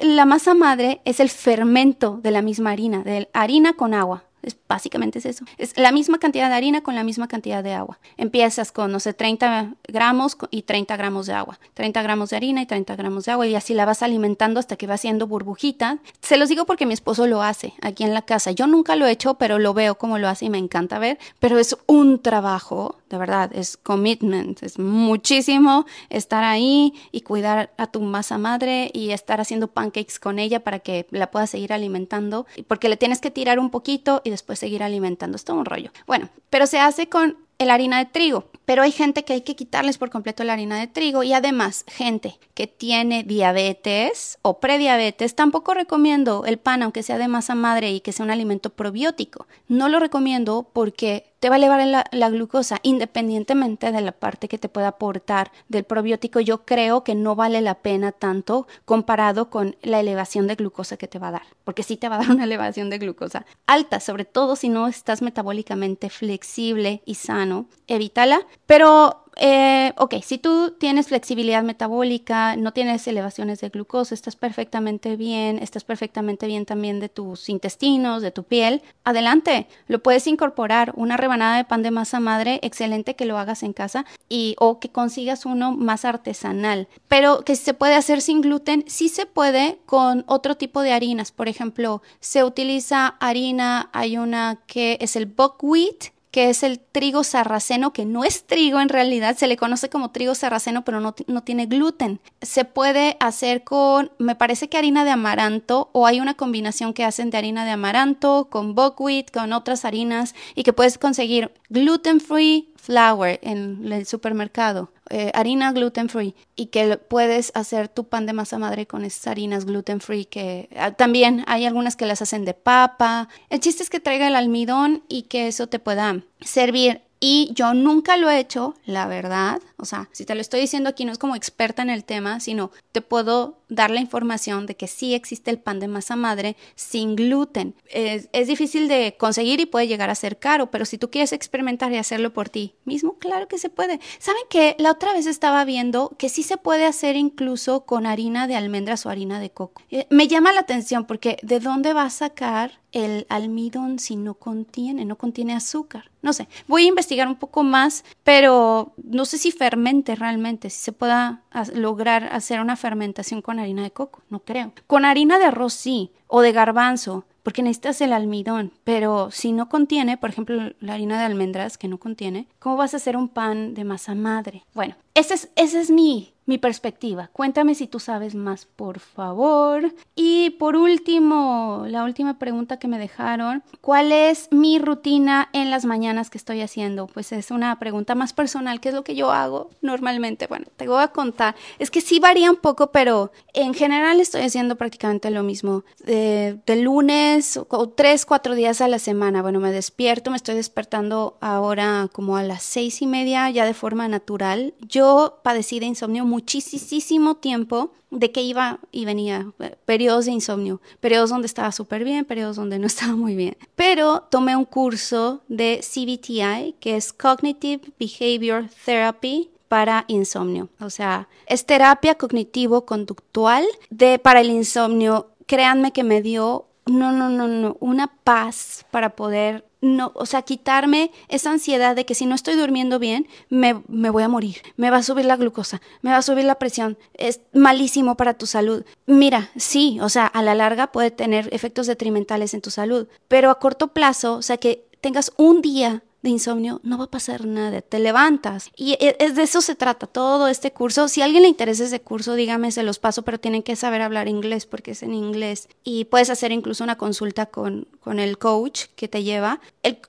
la 0.00 0.24
masa 0.24 0.54
madre 0.54 1.00
es 1.04 1.20
el 1.20 1.30
fermento 1.30 2.20
de 2.22 2.30
la 2.30 2.42
misma 2.42 2.70
harina, 2.70 3.02
de 3.02 3.28
harina 3.32 3.72
con 3.72 3.92
agua. 3.92 4.24
Es, 4.46 4.56
básicamente 4.68 5.18
es 5.18 5.26
eso. 5.26 5.44
Es 5.58 5.76
la 5.76 5.90
misma 5.90 6.18
cantidad 6.18 6.48
de 6.48 6.54
harina 6.54 6.80
con 6.82 6.94
la 6.94 7.02
misma 7.02 7.26
cantidad 7.26 7.64
de 7.64 7.74
agua. 7.74 7.98
Empiezas 8.16 8.70
con, 8.70 8.92
no 8.92 9.00
sé, 9.00 9.12
30 9.12 9.74
gramos 9.88 10.36
y 10.52 10.62
30 10.62 10.96
gramos 10.96 11.26
de 11.26 11.32
agua. 11.32 11.58
30 11.74 12.00
gramos 12.02 12.30
de 12.30 12.36
harina 12.36 12.62
y 12.62 12.66
30 12.66 12.94
gramos 12.94 13.24
de 13.24 13.32
agua 13.32 13.46
y 13.48 13.56
así 13.56 13.74
la 13.74 13.84
vas 13.84 14.04
alimentando 14.04 14.60
hasta 14.60 14.76
que 14.76 14.86
va 14.86 14.94
haciendo 14.94 15.26
burbujita. 15.26 15.98
Se 16.22 16.36
los 16.36 16.48
digo 16.48 16.64
porque 16.64 16.86
mi 16.86 16.94
esposo 16.94 17.26
lo 17.26 17.42
hace 17.42 17.74
aquí 17.82 18.04
en 18.04 18.14
la 18.14 18.22
casa. 18.22 18.52
Yo 18.52 18.68
nunca 18.68 18.94
lo 18.94 19.06
he 19.06 19.10
hecho, 19.10 19.34
pero 19.34 19.58
lo 19.58 19.74
veo 19.74 19.96
como 19.98 20.18
lo 20.18 20.28
hace 20.28 20.44
y 20.44 20.50
me 20.50 20.58
encanta 20.58 21.00
ver. 21.00 21.18
Pero 21.40 21.58
es 21.58 21.76
un 21.86 22.20
trabajo, 22.20 23.00
de 23.10 23.18
verdad, 23.18 23.50
es 23.52 23.76
commitment. 23.76 24.62
Es 24.62 24.78
muchísimo 24.78 25.86
estar 26.08 26.44
ahí 26.44 26.94
y 27.10 27.22
cuidar 27.22 27.72
a 27.78 27.88
tu 27.88 28.00
masa 28.00 28.38
madre 28.38 28.92
y 28.94 29.10
estar 29.10 29.40
haciendo 29.40 29.66
pancakes 29.66 30.20
con 30.20 30.38
ella 30.38 30.60
para 30.60 30.78
que 30.78 31.08
la 31.10 31.32
puedas 31.32 31.50
seguir 31.50 31.72
alimentando. 31.72 32.46
Porque 32.68 32.88
le 32.88 32.96
tienes 32.96 33.20
que 33.20 33.32
tirar 33.32 33.58
un 33.58 33.70
poquito 33.70 34.22
y 34.22 34.35
después 34.36 34.58
seguir 34.58 34.82
alimentando. 34.82 35.36
Es 35.36 35.44
todo 35.44 35.58
un 35.58 35.64
rollo. 35.64 35.90
Bueno, 36.06 36.28
pero 36.50 36.66
se 36.66 36.78
hace 36.78 37.08
con 37.08 37.36
el 37.58 37.70
harina 37.70 37.98
de 37.98 38.06
trigo. 38.06 38.48
Pero 38.64 38.82
hay 38.82 38.90
gente 38.90 39.24
que 39.24 39.32
hay 39.32 39.40
que 39.42 39.56
quitarles 39.56 39.96
por 39.96 40.10
completo 40.10 40.42
la 40.44 40.54
harina 40.54 40.78
de 40.78 40.88
trigo 40.88 41.22
y 41.22 41.32
además 41.32 41.84
gente 41.86 42.38
que 42.54 42.66
tiene 42.66 43.22
diabetes 43.22 44.38
o 44.42 44.58
prediabetes, 44.58 45.36
tampoco 45.36 45.72
recomiendo 45.72 46.44
el 46.46 46.58
pan 46.58 46.82
aunque 46.82 47.04
sea 47.04 47.18
de 47.18 47.28
masa 47.28 47.54
madre 47.54 47.92
y 47.92 48.00
que 48.00 48.12
sea 48.12 48.24
un 48.24 48.30
alimento 48.30 48.70
probiótico. 48.70 49.46
No 49.68 49.88
lo 49.88 50.00
recomiendo 50.00 50.68
porque 50.72 51.32
te 51.40 51.48
va 51.48 51.56
a 51.56 51.58
elevar 51.58 51.86
la, 52.10 52.30
glucosa 52.30 52.78
independientemente 52.82 53.92
de 53.92 54.00
la 54.00 54.12
parte 54.12 54.48
que 54.48 54.58
te 54.58 54.68
pueda 54.68 54.88
aportar 54.88 55.52
del 55.68 55.84
probiótico. 55.84 56.40
Yo 56.40 56.64
creo 56.64 57.04
que 57.04 57.14
no 57.14 57.34
vale 57.34 57.60
la 57.60 57.76
pena 57.76 58.12
tanto 58.12 58.66
comparado 58.84 59.50
con 59.50 59.76
la 59.82 60.00
elevación 60.00 60.46
de 60.46 60.54
glucosa 60.54 60.96
que 60.96 61.08
te 61.08 61.18
va 61.18 61.28
a 61.28 61.32
dar, 61.32 61.42
porque 61.64 61.82
sí 61.82 61.96
te 61.96 62.08
va 62.08 62.16
a 62.16 62.18
dar 62.18 62.30
una 62.30 62.44
elevación 62.44 62.90
de 62.90 62.98
glucosa 62.98 63.46
alta, 63.66 64.00
sobre 64.00 64.24
todo 64.24 64.56
si 64.56 64.68
no 64.68 64.86
estás 64.86 65.22
metabólicamente 65.22 66.10
flexible 66.10 67.02
y 67.04 67.16
sano. 67.16 67.66
Evítala, 67.86 68.40
pero 68.66 69.25
eh, 69.38 69.92
ok, 69.98 70.14
si 70.22 70.38
tú 70.38 70.74
tienes 70.78 71.08
flexibilidad 71.08 71.62
metabólica, 71.62 72.56
no 72.56 72.72
tienes 72.72 73.06
elevaciones 73.06 73.60
de 73.60 73.68
glucosa, 73.68 74.14
estás 74.14 74.34
perfectamente 74.34 75.16
bien, 75.16 75.58
estás 75.58 75.84
perfectamente 75.84 76.46
bien 76.46 76.64
también 76.64 77.00
de 77.00 77.10
tus 77.10 77.50
intestinos, 77.50 78.22
de 78.22 78.30
tu 78.30 78.44
piel, 78.44 78.82
adelante, 79.04 79.66
lo 79.88 80.02
puedes 80.02 80.26
incorporar. 80.26 80.92
Una 80.96 81.18
rebanada 81.18 81.58
de 81.58 81.64
pan 81.64 81.82
de 81.82 81.90
masa 81.90 82.18
madre, 82.18 82.60
excelente 82.62 83.14
que 83.14 83.26
lo 83.26 83.36
hagas 83.36 83.62
en 83.62 83.74
casa 83.74 84.06
y 84.30 84.56
o 84.58 84.80
que 84.80 84.88
consigas 84.88 85.44
uno 85.44 85.72
más 85.72 86.06
artesanal. 86.06 86.88
Pero 87.06 87.42
que 87.44 87.56
se 87.56 87.74
puede 87.74 87.94
hacer 87.94 88.22
sin 88.22 88.40
gluten, 88.40 88.84
sí 88.86 89.10
se 89.10 89.26
puede 89.26 89.78
con 89.84 90.24
otro 90.28 90.56
tipo 90.56 90.80
de 90.80 90.92
harinas. 90.92 91.30
Por 91.30 91.48
ejemplo, 91.48 92.00
se 92.20 92.42
utiliza 92.42 93.16
harina, 93.20 93.90
hay 93.92 94.16
una 94.16 94.60
que 94.66 94.96
es 95.00 95.14
el 95.14 95.26
buckwheat, 95.26 96.15
que 96.36 96.50
es 96.50 96.62
el 96.64 96.80
trigo 96.80 97.24
sarraceno, 97.24 97.94
que 97.94 98.04
no 98.04 98.22
es 98.22 98.46
trigo 98.46 98.78
en 98.78 98.90
realidad, 98.90 99.38
se 99.38 99.46
le 99.46 99.56
conoce 99.56 99.88
como 99.88 100.10
trigo 100.10 100.34
sarraceno, 100.34 100.84
pero 100.84 101.00
no, 101.00 101.14
no, 101.28 101.42
tiene 101.42 101.64
gluten. 101.64 102.20
Se 102.42 102.66
puede 102.66 103.16
hacer 103.20 103.64
con, 103.64 104.12
me 104.18 104.34
parece 104.34 104.68
que 104.68 104.76
harina 104.76 105.06
de 105.06 105.12
amaranto, 105.12 105.88
o 105.92 106.06
hay 106.06 106.20
una 106.20 106.34
combinación 106.34 106.92
que 106.92 107.06
hacen 107.06 107.30
de 107.30 107.38
harina 107.38 107.64
de 107.64 107.70
amaranto, 107.70 108.48
con 108.50 108.74
buckwheat, 108.74 109.30
con 109.30 109.54
otras 109.54 109.86
harinas, 109.86 110.34
y 110.54 110.62
que 110.62 110.74
puedes 110.74 110.98
conseguir 110.98 111.52
gluten 111.70 112.20
free 112.20 112.68
flour 112.86 113.40
en 113.42 113.92
el 113.92 114.06
supermercado, 114.06 114.92
eh, 115.10 115.32
harina 115.34 115.72
gluten 115.72 116.08
free, 116.08 116.36
y 116.54 116.66
que 116.66 116.96
puedes 116.96 117.50
hacer 117.54 117.88
tu 117.88 118.04
pan 118.04 118.26
de 118.26 118.32
masa 118.32 118.58
madre 118.58 118.86
con 118.86 119.04
esas 119.04 119.26
harinas 119.26 119.64
gluten 119.64 120.00
free, 120.00 120.24
que 120.24 120.68
ah, 120.76 120.92
también 120.92 121.42
hay 121.48 121.66
algunas 121.66 121.96
que 121.96 122.06
las 122.06 122.22
hacen 122.22 122.44
de 122.44 122.54
papa. 122.54 123.28
El 123.50 123.58
chiste 123.58 123.82
es 123.82 123.90
que 123.90 123.98
traiga 123.98 124.28
el 124.28 124.36
almidón 124.36 125.02
y 125.08 125.22
que 125.22 125.48
eso 125.48 125.66
te 125.66 125.80
pueda 125.80 126.22
servir 126.40 127.02
y 127.18 127.50
yo 127.54 127.74
nunca 127.74 128.16
lo 128.16 128.30
he 128.30 128.38
hecho, 128.38 128.74
la 128.84 129.06
verdad. 129.06 129.60
O 129.78 129.84
sea, 129.84 130.08
si 130.12 130.24
te 130.24 130.34
lo 130.34 130.40
estoy 130.40 130.60
diciendo 130.60 130.88
aquí 130.88 131.04
no 131.04 131.12
es 131.12 131.18
como 131.18 131.36
experta 131.36 131.82
en 131.82 131.90
el 131.90 132.04
tema, 132.04 132.40
sino 132.40 132.70
te 132.92 133.02
puedo 133.02 133.58
dar 133.68 133.90
la 133.90 134.00
información 134.00 134.66
de 134.66 134.76
que 134.76 134.86
sí 134.86 135.14
existe 135.14 135.50
el 135.50 135.58
pan 135.58 135.80
de 135.80 135.88
masa 135.88 136.16
madre 136.16 136.56
sin 136.74 137.16
gluten. 137.16 137.74
Es, 137.86 138.28
difícil 138.46 138.88
de 138.88 139.16
conseguir 139.18 139.60
y 139.60 139.66
puede 139.66 139.88
llegar 139.88 140.08
a 140.08 140.14
ser 140.14 140.38
caro, 140.38 140.70
pero 140.70 140.84
si 140.84 140.98
tú 140.98 141.10
quieres 141.10 141.32
experimentar 141.32 141.92
y 141.92 141.96
hacerlo 141.96 142.32
por 142.32 142.48
ti 142.48 142.74
mismo, 142.84 143.18
claro 143.18 143.48
que 143.48 143.58
se 143.58 143.70
puede. 143.70 144.00
¿Saben 144.18 144.42
que 144.48 144.76
La 144.78 144.92
otra 144.92 145.12
vez 145.12 145.26
estaba 145.26 145.64
viendo 145.64 146.14
que 146.18 146.28
sí 146.28 146.42
se 146.42 146.56
puede 146.56 146.86
hacer 146.86 147.16
incluso 147.16 147.84
con 147.84 148.06
harina 148.06 148.46
de 148.46 148.56
almendras 148.56 149.04
o 149.04 149.10
harina 149.10 149.40
de 149.40 149.50
coco. 149.50 149.82
Eh, 149.90 150.06
me 150.10 150.28
llama 150.28 150.52
la 150.52 150.60
atención 150.60 151.06
porque 151.06 151.38
¿de 151.42 151.60
dónde 151.60 151.92
va 151.92 152.04
a 152.04 152.10
sacar 152.10 152.80
el 152.92 153.26
almidón 153.28 153.98
si 153.98 154.16
no 154.16 154.34
contiene, 154.34 155.04
no 155.04 155.16
contiene 155.16 155.54
azúcar? 155.54 156.10
No 156.22 156.32
sé, 156.32 156.48
voy 156.66 156.84
a 156.84 156.88
investigar 156.88 157.28
un 157.28 157.36
poco 157.36 157.62
más, 157.62 158.04
pero 158.24 158.94
no 159.02 159.24
sé 159.24 159.38
si 159.38 159.52
fermente 159.66 160.14
realmente, 160.14 160.70
si 160.70 160.78
se 160.78 160.92
pueda 160.92 161.42
lograr 161.74 162.28
hacer 162.30 162.60
una 162.60 162.76
fermentación 162.76 163.42
con 163.42 163.58
harina 163.58 163.82
de 163.82 163.90
coco, 163.90 164.22
no 164.30 164.38
creo. 164.38 164.72
Con 164.86 165.04
harina 165.04 165.40
de 165.40 165.46
arroz 165.46 165.72
sí, 165.72 166.12
o 166.28 166.40
de 166.40 166.52
garbanzo, 166.52 167.24
porque 167.42 167.64
necesitas 167.64 168.00
el 168.00 168.12
almidón, 168.12 168.70
pero 168.84 169.32
si 169.32 169.50
no 169.50 169.68
contiene, 169.68 170.18
por 170.18 170.30
ejemplo, 170.30 170.72
la 170.78 170.94
harina 170.94 171.18
de 171.18 171.24
almendras 171.24 171.78
que 171.78 171.88
no 171.88 171.98
contiene, 171.98 172.46
¿cómo 172.60 172.76
vas 172.76 172.94
a 172.94 172.98
hacer 172.98 173.16
un 173.16 173.28
pan 173.28 173.74
de 173.74 173.82
masa 173.82 174.14
madre? 174.14 174.64
Bueno, 174.72 174.94
ese 175.16 175.34
es, 175.34 175.74
es 175.74 175.90
mi 175.90 176.36
mi 176.46 176.58
perspectiva. 176.58 177.28
Cuéntame 177.32 177.74
si 177.74 177.88
tú 177.88 177.98
sabes 177.98 178.34
más, 178.34 178.64
por 178.64 179.00
favor. 179.00 179.92
Y 180.14 180.50
por 180.50 180.76
último, 180.76 181.84
la 181.88 182.04
última 182.04 182.38
pregunta 182.38 182.78
que 182.78 182.88
me 182.88 182.98
dejaron, 182.98 183.64
¿cuál 183.80 184.12
es 184.12 184.48
mi 184.52 184.78
rutina 184.78 185.48
en 185.52 185.70
las 185.70 185.84
mañanas 185.84 186.30
que 186.30 186.38
estoy 186.38 186.62
haciendo? 186.62 187.08
Pues 187.08 187.32
es 187.32 187.50
una 187.50 187.78
pregunta 187.78 188.14
más 188.14 188.32
personal, 188.32 188.80
¿qué 188.80 188.90
es 188.90 188.94
lo 188.94 189.04
que 189.04 189.16
yo 189.16 189.32
hago 189.32 189.70
normalmente? 189.82 190.46
Bueno, 190.46 190.66
te 190.76 190.86
voy 190.86 191.02
a 191.02 191.08
contar. 191.08 191.56
Es 191.80 191.90
que 191.90 192.00
sí 192.00 192.20
varía 192.20 192.50
un 192.50 192.56
poco, 192.56 192.92
pero 192.92 193.32
en 193.52 193.74
general 193.74 194.20
estoy 194.20 194.42
haciendo 194.42 194.76
prácticamente 194.76 195.30
lo 195.30 195.42
mismo. 195.42 195.84
De, 196.04 196.60
de 196.64 196.76
lunes 196.76 197.58
o 197.68 197.88
tres, 197.88 198.24
cuatro 198.24 198.54
días 198.54 198.80
a 198.80 198.88
la 198.88 199.00
semana. 199.00 199.42
Bueno, 199.42 199.58
me 199.58 199.72
despierto, 199.72 200.30
me 200.30 200.36
estoy 200.36 200.54
despertando 200.54 201.36
ahora 201.40 202.08
como 202.12 202.36
a 202.36 202.44
las 202.44 202.62
seis 202.62 203.02
y 203.02 203.06
media 203.06 203.50
ya 203.50 203.64
de 203.64 203.74
forma 203.74 204.06
natural. 204.06 204.74
Yo 204.80 205.05
padecí 205.42 205.80
de 205.80 205.86
insomnio 205.86 206.24
muchísimo 206.24 207.36
tiempo 207.36 207.92
de 208.10 208.32
que 208.32 208.42
iba 208.42 208.78
y 208.92 209.04
venía, 209.04 209.52
eh, 209.58 209.76
periodos 209.84 210.26
de 210.26 210.32
insomnio, 210.32 210.80
periodos 211.00 211.30
donde 211.30 211.46
estaba 211.46 211.72
súper 211.72 212.04
bien, 212.04 212.24
periodos 212.24 212.56
donde 212.56 212.78
no 212.78 212.86
estaba 212.92 213.16
muy 213.16 213.34
bien. 213.34 213.56
Pero 213.74 214.24
tomé 214.30 214.56
un 214.56 214.64
curso 214.64 215.42
de 215.48 215.80
CBTI, 215.82 216.76
que 216.80 216.96
es 216.96 217.12
Cognitive 217.12 217.82
Behavior 217.98 218.68
Therapy, 218.84 219.50
para 219.68 220.04
insomnio. 220.08 220.68
O 220.80 220.90
sea, 220.90 221.28
es 221.46 221.66
terapia 221.66 222.16
cognitivo-conductual 222.16 223.64
de 223.90 224.18
para 224.18 224.40
el 224.40 224.50
insomnio. 224.50 225.30
Créanme 225.46 225.92
que 225.92 226.04
me 226.04 226.22
dio 226.22 226.66
no, 226.86 227.12
no, 227.12 227.28
no, 227.28 227.48
no, 227.48 227.76
una 227.80 228.06
paz 228.06 228.86
para 228.90 229.10
poder 229.16 229.64
no, 229.82 230.10
o 230.14 230.26
sea, 230.26 230.42
quitarme 230.42 231.12
esa 231.28 231.50
ansiedad 231.50 231.94
de 231.94 232.06
que 232.06 232.14
si 232.14 232.26
no 232.26 232.34
estoy 232.34 232.54
durmiendo 232.54 232.98
bien, 232.98 233.28
me, 233.50 233.82
me, 233.88 234.10
voy 234.10 234.22
a 234.22 234.28
morir, 234.28 234.56
me 234.76 234.90
va 234.90 234.98
a 234.98 235.02
subir 235.02 235.26
la 235.26 235.36
glucosa, 235.36 235.80
me 236.02 236.10
va 236.10 236.16
a 236.16 236.22
subir 236.22 236.44
la 236.44 236.58
presión, 236.58 236.98
es 237.14 237.40
malísimo 237.52 238.16
para 238.16 238.34
tu 238.34 238.46
salud. 238.46 238.84
Mira, 239.06 239.50
sí, 239.56 239.98
o 240.00 240.08
sea, 240.08 240.26
a 240.26 240.42
la 240.42 240.54
larga 240.54 240.92
puede 240.92 241.10
tener 241.10 241.48
efectos 241.52 241.86
detrimentales 241.86 242.54
en 242.54 242.62
tu 242.62 242.70
salud, 242.70 243.06
pero 243.28 243.50
a 243.50 243.58
corto 243.58 243.88
plazo, 243.88 244.34
o 244.34 244.42
sea, 244.42 244.56
que 244.56 244.86
tengas 245.00 245.32
un 245.36 245.62
día 245.62 246.02
insomnio, 246.28 246.80
no 246.82 246.98
va 246.98 247.04
a 247.04 247.10
pasar 247.10 247.46
nada, 247.46 247.80
te 247.82 247.98
levantas. 247.98 248.70
Y 248.76 248.92
e, 248.94 249.16
es 249.18 249.34
de 249.34 249.42
eso 249.42 249.60
se 249.60 249.74
trata 249.74 250.06
todo 250.06 250.48
este 250.48 250.72
curso. 250.72 251.08
Si 251.08 251.22
a 251.22 251.24
alguien 251.24 251.42
le 251.42 251.48
interesa 251.48 251.84
ese 251.84 252.00
curso, 252.00 252.34
dígame, 252.34 252.70
se 252.72 252.82
los 252.82 252.98
paso, 252.98 253.22
pero 253.22 253.38
tienen 253.38 253.62
que 253.62 253.76
saber 253.76 254.02
hablar 254.02 254.28
inglés 254.28 254.66
porque 254.66 254.92
es 254.92 255.02
en 255.02 255.14
inglés. 255.14 255.68
Y 255.84 256.04
puedes 256.06 256.30
hacer 256.30 256.52
incluso 256.52 256.84
una 256.84 256.96
consulta 256.96 257.46
con, 257.46 257.88
con 258.00 258.18
el 258.18 258.38
coach 258.38 258.86
que 258.96 259.08
te 259.08 259.22
lleva. 259.22 259.60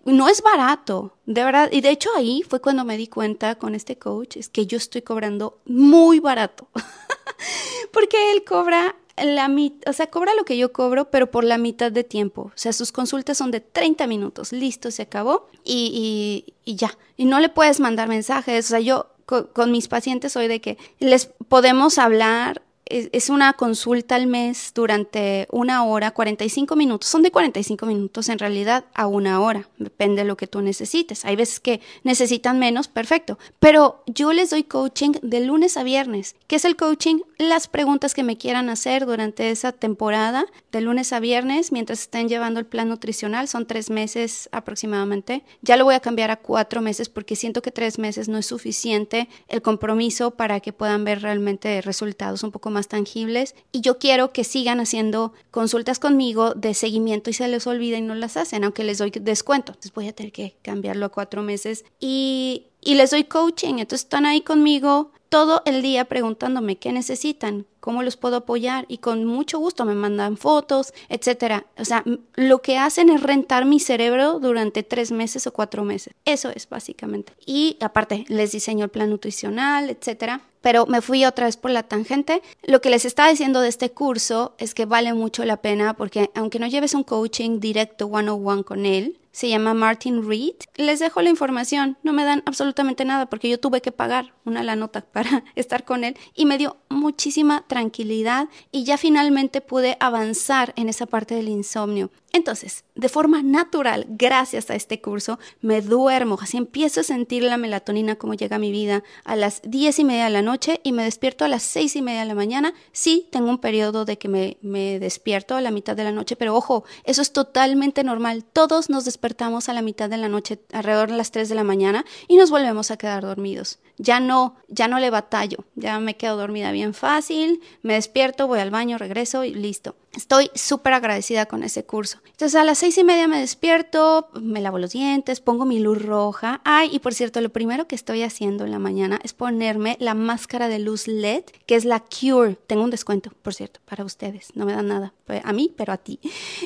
No 0.05 0.29
es 0.29 0.41
barato, 0.41 1.13
de 1.25 1.43
verdad. 1.43 1.69
Y 1.71 1.81
de 1.81 1.89
hecho 1.89 2.09
ahí 2.15 2.43
fue 2.47 2.61
cuando 2.61 2.85
me 2.85 2.97
di 2.97 3.07
cuenta 3.07 3.55
con 3.55 3.75
este 3.75 3.97
coach, 3.97 4.37
es 4.37 4.49
que 4.49 4.65
yo 4.65 4.77
estoy 4.77 5.01
cobrando 5.01 5.59
muy 5.65 6.19
barato. 6.19 6.67
porque 7.91 8.31
él 8.31 8.43
cobra 8.43 8.95
la 9.23 9.49
o 9.87 9.93
sea, 9.93 10.07
cobra 10.07 10.33
lo 10.35 10.45
que 10.45 10.57
yo 10.57 10.71
cobro, 10.71 11.09
pero 11.09 11.31
por 11.31 11.43
la 11.43 11.57
mitad 11.57 11.91
de 11.91 12.03
tiempo. 12.03 12.43
O 12.43 12.51
sea, 12.57 12.73
sus 12.73 12.91
consultas 12.91 13.37
son 13.37 13.51
de 13.51 13.59
30 13.59 14.07
minutos, 14.07 14.51
listo, 14.51 14.91
se 14.91 15.03
acabó 15.03 15.47
y, 15.63 16.45
y, 16.65 16.75
ya. 16.75 16.97
Y 17.15 17.25
no 17.25 17.39
le 17.39 17.49
puedes 17.49 17.79
mandar 17.79 18.07
mensajes. 18.07 18.65
O 18.65 18.69
sea, 18.69 18.79
yo 18.79 19.07
con, 19.25 19.47
con, 19.47 19.71
mis 19.71 19.87
pacientes 19.87 20.33
soy 20.33 20.47
de 20.47 20.61
que 20.61 20.77
les 20.99 21.27
podemos 21.47 21.97
hablar 21.97 22.61
es, 22.89 23.29
una 23.29 23.53
consulta 23.53 24.15
al 24.15 24.27
mes 24.27 24.71
durante 24.73 25.47
una 25.51 25.83
hora, 25.83 26.11
45 26.11 26.75
minutos. 26.75 27.09
Son 27.09 27.21
de 27.21 27.31
45 27.31 27.85
minutos 27.85 28.29
en 28.29 28.39
realidad 28.39 28.85
a 28.93 29.07
una 29.07 29.41
hora. 29.41 29.67
Depende 29.77 30.21
de 30.21 30.27
lo 30.27 30.37
que 30.37 30.47
tú 30.47 30.61
necesites. 30.61 31.25
Hay 31.25 31.35
veces 31.35 31.59
que 31.59 31.81
necesitan 32.03 32.59
menos, 32.59 32.87
perfecto. 32.87 33.37
Pero 33.59 34.03
yo 34.07 34.33
les 34.33 34.49
doy 34.49 34.63
coaching 34.63 35.11
de 35.21 35.41
lunes 35.41 35.77
a 35.77 35.83
viernes. 35.83 36.35
¿Qué 36.47 36.57
es 36.57 36.65
el 36.65 36.75
coaching? 36.75 37.19
Las 37.39 37.67
preguntas 37.67 38.15
que 38.15 38.23
me 38.23 38.35
quieran 38.35 38.67
hacer 38.67 39.05
durante 39.05 39.51
esa 39.51 39.71
temporada, 39.71 40.47
de 40.71 40.81
lunes 40.81 41.13
a 41.13 41.19
viernes, 41.19 41.71
mientras 41.71 41.99
estén 42.01 42.27
llevando 42.27 42.59
el 42.59 42.65
plan 42.65 42.89
nutricional. 42.89 43.47
Son 43.47 43.67
tres 43.67 43.91
meses 43.91 44.49
aproximadamente. 44.51 45.43
Ya 45.61 45.77
lo 45.77 45.85
voy 45.85 45.93
a 45.93 45.99
cambiar 45.99 46.31
a 46.31 46.37
cuatro 46.37 46.81
meses 46.81 47.09
porque 47.09 47.35
siento 47.35 47.61
que 47.61 47.71
tres 47.71 47.99
meses 47.99 48.27
no 48.27 48.39
es 48.39 48.47
suficiente 48.47 49.29
el 49.49 49.61
compromiso 49.61 50.31
para 50.31 50.61
que 50.61 50.73
puedan 50.73 51.03
ver 51.03 51.21
realmente 51.21 51.79
resultados 51.81 52.41
un 52.41 52.51
poco 52.51 52.71
más 52.71 52.87
tangibles 52.87 53.53
y 53.71 53.81
yo 53.81 53.99
quiero 53.99 54.33
que 54.33 54.43
sigan 54.43 54.79
haciendo 54.79 55.33
consultas 55.51 55.99
conmigo 55.99 56.55
de 56.55 56.73
seguimiento 56.73 57.29
y 57.29 57.33
se 57.33 57.47
les 57.47 57.67
olvida 57.67 57.97
y 57.97 58.01
no 58.01 58.15
las 58.15 58.35
hacen, 58.35 58.63
aunque 58.63 58.83
les 58.83 58.97
doy 58.97 59.11
descuento. 59.11 59.73
Entonces 59.73 59.93
voy 59.93 60.07
a 60.07 60.13
tener 60.13 60.31
que 60.31 60.57
cambiarlo 60.63 61.05
a 61.05 61.09
cuatro 61.09 61.43
meses 61.43 61.85
y, 61.99 62.65
y 62.87 62.95
les 62.95 63.11
doy 63.11 63.25
coaching. 63.25 63.79
Entonces 63.79 64.05
están 64.05 64.25
ahí 64.25 64.39
conmigo 64.39 65.11
todo 65.27 65.61
el 65.65 65.81
día 65.81 66.05
preguntándome 66.05 66.77
qué 66.77 66.93
necesitan, 66.93 67.65
cómo 67.81 68.01
los 68.01 68.15
puedo 68.15 68.37
apoyar 68.37 68.85
y 68.87 68.99
con 68.99 69.25
mucho 69.25 69.59
gusto 69.59 69.83
me 69.83 69.93
mandan 69.93 70.37
fotos, 70.37 70.93
etcétera. 71.09 71.65
O 71.77 71.83
sea, 71.83 72.05
lo 72.35 72.61
que 72.61 72.77
hacen 72.77 73.09
es 73.09 73.21
rentar 73.21 73.65
mi 73.65 73.81
cerebro 73.81 74.39
durante 74.39 74.83
tres 74.83 75.11
meses 75.11 75.45
o 75.47 75.51
cuatro 75.51 75.83
meses. 75.83 76.13
Eso 76.23 76.49
es 76.55 76.69
básicamente. 76.69 77.33
Y 77.45 77.75
aparte 77.81 78.23
les 78.29 78.53
diseño 78.53 78.85
el 78.85 78.89
plan 78.89 79.09
nutricional, 79.09 79.89
etcétera. 79.89 80.39
Pero 80.61 80.85
me 80.85 81.01
fui 81.01 81.25
otra 81.25 81.45
vez 81.45 81.57
por 81.57 81.71
la 81.71 81.83
tangente. 81.83 82.41
Lo 82.63 82.79
que 82.79 82.89
les 82.89 83.03
estaba 83.03 83.29
diciendo 83.29 83.59
de 83.59 83.67
este 83.67 83.91
curso 83.91 84.55
es 84.59 84.73
que 84.73 84.85
vale 84.85 85.13
mucho 85.13 85.43
la 85.43 85.57
pena 85.57 85.93
porque 85.93 86.31
aunque 86.35 86.59
no 86.59 86.67
lleves 86.67 86.93
un 86.93 87.03
coaching 87.03 87.59
directo 87.59 88.05
one 88.05 88.29
on 88.29 88.47
one 88.47 88.63
con 88.63 88.85
él, 88.85 89.17
se 89.37 89.49
llama 89.49 89.75
Martin 89.75 90.27
Reed. 90.27 90.55
Les 90.77 90.97
dejo 90.97 91.21
la 91.21 91.29
información, 91.29 91.95
no 92.01 92.11
me 92.11 92.23
dan 92.23 92.41
absolutamente 92.47 93.05
nada 93.05 93.27
porque 93.27 93.47
yo 93.47 93.59
tuve 93.59 93.81
que 93.81 93.91
pagar 93.91 94.33
una 94.45 94.63
la 94.63 94.75
nota 94.75 95.01
para 95.13 95.43
estar 95.53 95.85
con 95.85 96.03
él 96.03 96.17
y 96.33 96.47
me 96.47 96.57
dio 96.57 96.77
muchísima 96.89 97.63
tranquilidad 97.67 98.49
y 98.71 98.83
ya 98.83 98.97
finalmente 98.97 99.61
pude 99.61 99.95
avanzar 99.99 100.73
en 100.75 100.89
esa 100.89 101.05
parte 101.05 101.35
del 101.35 101.49
insomnio. 101.49 102.09
Entonces, 102.33 102.83
de 102.95 103.09
forma 103.09 103.41
natural, 103.41 104.05
gracias 104.09 104.69
a 104.69 104.75
este 104.75 105.01
curso, 105.01 105.39
me 105.61 105.81
duermo, 105.81 106.37
así 106.41 106.57
empiezo 106.57 107.01
a 107.01 107.03
sentir 107.03 107.43
la 107.43 107.57
melatonina 107.57 108.15
como 108.15 108.33
llega 108.33 108.57
a 108.57 108.59
mi 108.59 108.71
vida 108.71 109.03
a 109.23 109.35
las 109.35 109.61
diez 109.63 109.97
y 109.99 110.03
media 110.03 110.25
de 110.25 110.31
la 110.31 110.41
noche 110.41 110.81
y 110.83 110.91
me 110.91 111.03
despierto 111.03 111.45
a 111.45 111.47
las 111.47 111.63
seis 111.63 111.95
y 111.95 112.01
media 112.01 112.21
de 112.21 112.27
la 112.27 112.35
mañana. 112.35 112.73
Sí, 112.91 113.27
tengo 113.31 113.49
un 113.49 113.59
periodo 113.59 114.03
de 114.03 114.17
que 114.17 114.27
me, 114.27 114.57
me 114.61 114.99
despierto 114.99 115.55
a 115.55 115.61
la 115.61 115.71
mitad 115.71 115.95
de 115.95 116.03
la 116.03 116.11
noche, 116.11 116.35
pero 116.35 116.55
ojo, 116.55 116.83
eso 117.05 117.21
es 117.21 117.31
totalmente 117.31 118.03
normal. 118.03 118.43
Todos 118.43 118.89
nos 118.89 119.05
despertamos 119.05 119.26
a 119.67 119.73
la 119.73 119.81
mitad 119.81 120.09
de 120.09 120.17
la 120.17 120.29
noche, 120.29 120.59
alrededor 120.71 121.09
de 121.11 121.17
las 121.17 121.31
tres 121.31 121.49
de 121.49 121.55
la 121.55 121.63
mañana, 121.63 122.05
y 122.27 122.37
nos 122.37 122.49
volvemos 122.49 122.91
a 122.91 122.97
quedar 122.97 123.23
dormidos. 123.23 123.79
Ya 123.97 124.19
no, 124.19 124.55
ya 124.67 124.87
no 124.87 124.99
le 124.99 125.09
batallo, 125.09 125.65
ya 125.75 125.99
me 125.99 126.15
quedo 126.15 126.37
dormida 126.37 126.71
bien 126.71 126.93
fácil, 126.93 127.61
me 127.81 127.95
despierto, 127.95 128.47
voy 128.47 128.59
al 128.59 128.69
baño, 128.69 128.97
regreso 128.97 129.43
y 129.43 129.53
listo. 129.53 129.95
Estoy 130.15 130.49
súper 130.53 130.93
agradecida 130.93 131.47
con 131.47 131.63
ese 131.63 131.83
curso. 131.83 132.19
Entonces 132.25 132.55
a 132.55 132.63
las 132.63 132.77
seis 132.77 132.97
y 132.97 133.03
media 133.03 133.27
me 133.27 133.39
despierto, 133.39 134.29
me 134.33 134.61
lavo 134.61 134.77
los 134.79 134.91
dientes, 134.91 135.41
pongo 135.41 135.65
mi 135.65 135.79
luz 135.79 136.01
roja. 136.01 136.61
Ay, 136.63 136.89
y 136.91 136.99
por 136.99 137.13
cierto, 137.13 137.41
lo 137.41 137.49
primero 137.49 137.87
que 137.87 137.95
estoy 137.95 138.23
haciendo 138.23 138.65
en 138.65 138.71
la 138.71 138.79
mañana 138.79 139.19
es 139.23 139.33
ponerme 139.33 139.97
la 139.99 140.13
máscara 140.13 140.67
de 140.67 140.79
luz 140.79 141.07
LED, 141.07 141.43
que 141.65 141.75
es 141.75 141.85
la 141.85 141.99
Cure. 141.99 142.55
Tengo 142.67 142.83
un 142.83 142.91
descuento, 142.91 143.31
por 143.41 143.53
cierto, 143.53 143.79
para 143.85 144.05
ustedes. 144.05 144.55
No 144.55 144.65
me 144.65 144.73
dan 144.73 144.87
nada 144.87 145.13
a 145.43 145.53
mí, 145.53 145.73
pero 145.75 145.93
a 145.93 145.97
ti. 145.97 146.19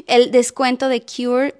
El 0.08 0.32
descuento 0.32 0.88
de 0.88 1.02
Cure 1.02 1.56